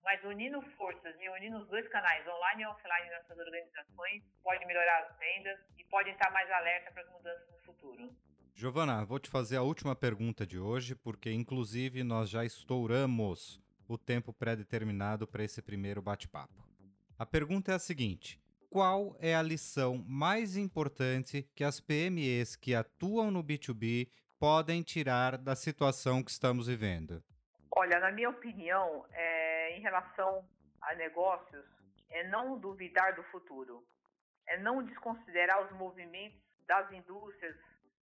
mas 0.03 0.23
unindo 0.25 0.61
forças 0.77 1.15
e 1.21 1.29
unindo 1.29 1.59
os 1.59 1.69
dois 1.69 1.87
canais, 1.89 2.27
online 2.27 2.63
e 2.63 2.67
offline, 2.67 3.11
nessas 3.11 3.39
organizações, 3.39 4.23
pode 4.43 4.65
melhorar 4.67 5.05
as 5.05 5.19
vendas 5.19 5.59
e 5.79 5.85
pode 5.85 6.11
estar 6.11 6.31
mais 6.31 6.51
alerta 6.51 6.91
para 6.93 7.03
as 7.03 7.11
mudanças 7.11 7.49
no 7.51 7.59
futuro. 7.61 8.11
Giovana, 8.55 9.05
vou 9.05 9.19
te 9.19 9.31
fazer 9.31 9.57
a 9.57 9.63
última 9.63 9.97
pergunta 9.97 10.47
de 10.47 10.59
hoje, 10.59 10.95
porque 10.95 11.31
inclusive 11.33 12.05
nós 12.05 12.31
já 12.31 12.45
estouramos 12.45 13.61
o 13.89 13.99
tempo 13.99 14.33
pré-determinado 14.33 15.27
para 15.27 15.43
esse 15.43 15.61
primeiro 15.61 16.01
bate-papo. 16.01 16.65
A 17.19 17.27
pergunta 17.27 17.73
é 17.73 17.75
a 17.75 17.79
seguinte: 17.79 18.41
qual 18.71 19.17
é 19.19 19.35
a 19.35 19.43
lição 19.43 20.05
mais 20.07 20.57
importante 20.57 21.49
que 21.55 21.65
as 21.65 21.81
PMEs 21.81 22.55
que 22.57 22.75
atuam 22.75 23.31
no 23.31 23.43
B2B 23.43 24.09
podem 24.45 24.83
tirar 24.83 25.39
da 25.39 25.57
situação 25.57 26.23
que 26.23 26.31
estamos 26.31 26.67
vivendo? 26.67 27.25
Olha, 27.75 27.99
na 27.99 28.13
minha 28.13 28.29
opinião, 28.29 29.07
é, 29.11 29.75
em 29.75 29.81
relação 29.81 30.47
a 30.83 30.95
negócios, 30.97 31.65
é 32.11 32.29
não 32.29 32.59
duvidar 32.59 33.17
do 33.17 33.23
futuro, 33.23 33.83
é 34.47 34.59
não 34.59 34.83
desconsiderar 34.83 35.65
os 35.65 35.73
movimentos 35.79 36.39
das 36.69 36.93
indústrias, 36.93 37.57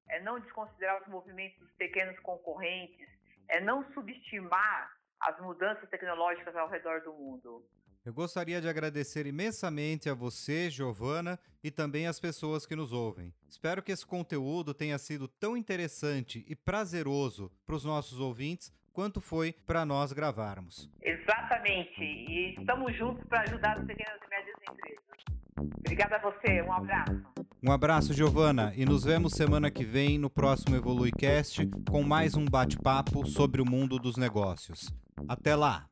é 0.09 0.19
não 0.21 0.39
desconsiderar 0.39 1.03
os 1.03 1.07
movimentos 1.09 1.59
dos 1.59 1.71
pequenos 1.73 2.17
concorrentes, 2.21 3.07
é 3.47 3.61
não 3.61 3.85
subestimar 3.93 4.91
as 5.19 5.39
mudanças 5.41 5.87
tecnológicas 5.91 6.55
ao 6.55 6.67
redor 6.67 7.01
do 7.01 7.13
mundo. 7.13 7.63
Eu 8.03 8.13
gostaria 8.13 8.59
de 8.59 8.67
agradecer 8.67 9.27
imensamente 9.27 10.09
a 10.09 10.15
você, 10.15 10.71
Giovana, 10.71 11.39
e 11.63 11.69
também 11.69 12.07
às 12.07 12.19
pessoas 12.19 12.65
que 12.65 12.75
nos 12.75 12.91
ouvem. 12.91 13.31
Espero 13.47 13.83
que 13.83 13.91
esse 13.91 14.03
conteúdo 14.03 14.73
tenha 14.73 14.97
sido 14.97 15.27
tão 15.27 15.55
interessante 15.55 16.43
e 16.47 16.55
prazeroso 16.55 17.51
para 17.63 17.75
os 17.75 17.85
nossos 17.85 18.19
ouvintes 18.19 18.73
quanto 18.91 19.21
foi 19.21 19.53
para 19.67 19.85
nós 19.85 20.13
gravarmos. 20.13 20.89
Exatamente. 20.99 22.01
E 22.01 22.55
estamos 22.57 22.97
juntos 22.97 23.23
para 23.25 23.41
ajudar 23.41 23.77
as 23.77 23.85
pequenas 23.85 24.19
e 24.25 24.29
médias 24.29 24.55
empresas. 24.67 25.03
Obrigada 25.77 26.15
a 26.15 26.19
você. 26.19 26.61
Um 26.63 26.73
abraço. 26.73 27.23
Um 27.61 27.71
abraço, 27.71 28.13
Giovana, 28.13 28.73
e 28.75 28.83
nos 28.83 29.03
vemos 29.03 29.33
semana 29.33 29.69
que 29.69 29.83
vem 29.83 30.17
no 30.17 30.31
próximo 30.31 30.75
EvoluiCast 30.75 31.69
com 31.87 32.01
mais 32.01 32.35
um 32.35 32.45
bate-papo 32.45 33.27
sobre 33.27 33.61
o 33.61 33.65
mundo 33.69 33.99
dos 33.99 34.17
negócios. 34.17 34.91
Até 35.27 35.55
lá! 35.55 35.87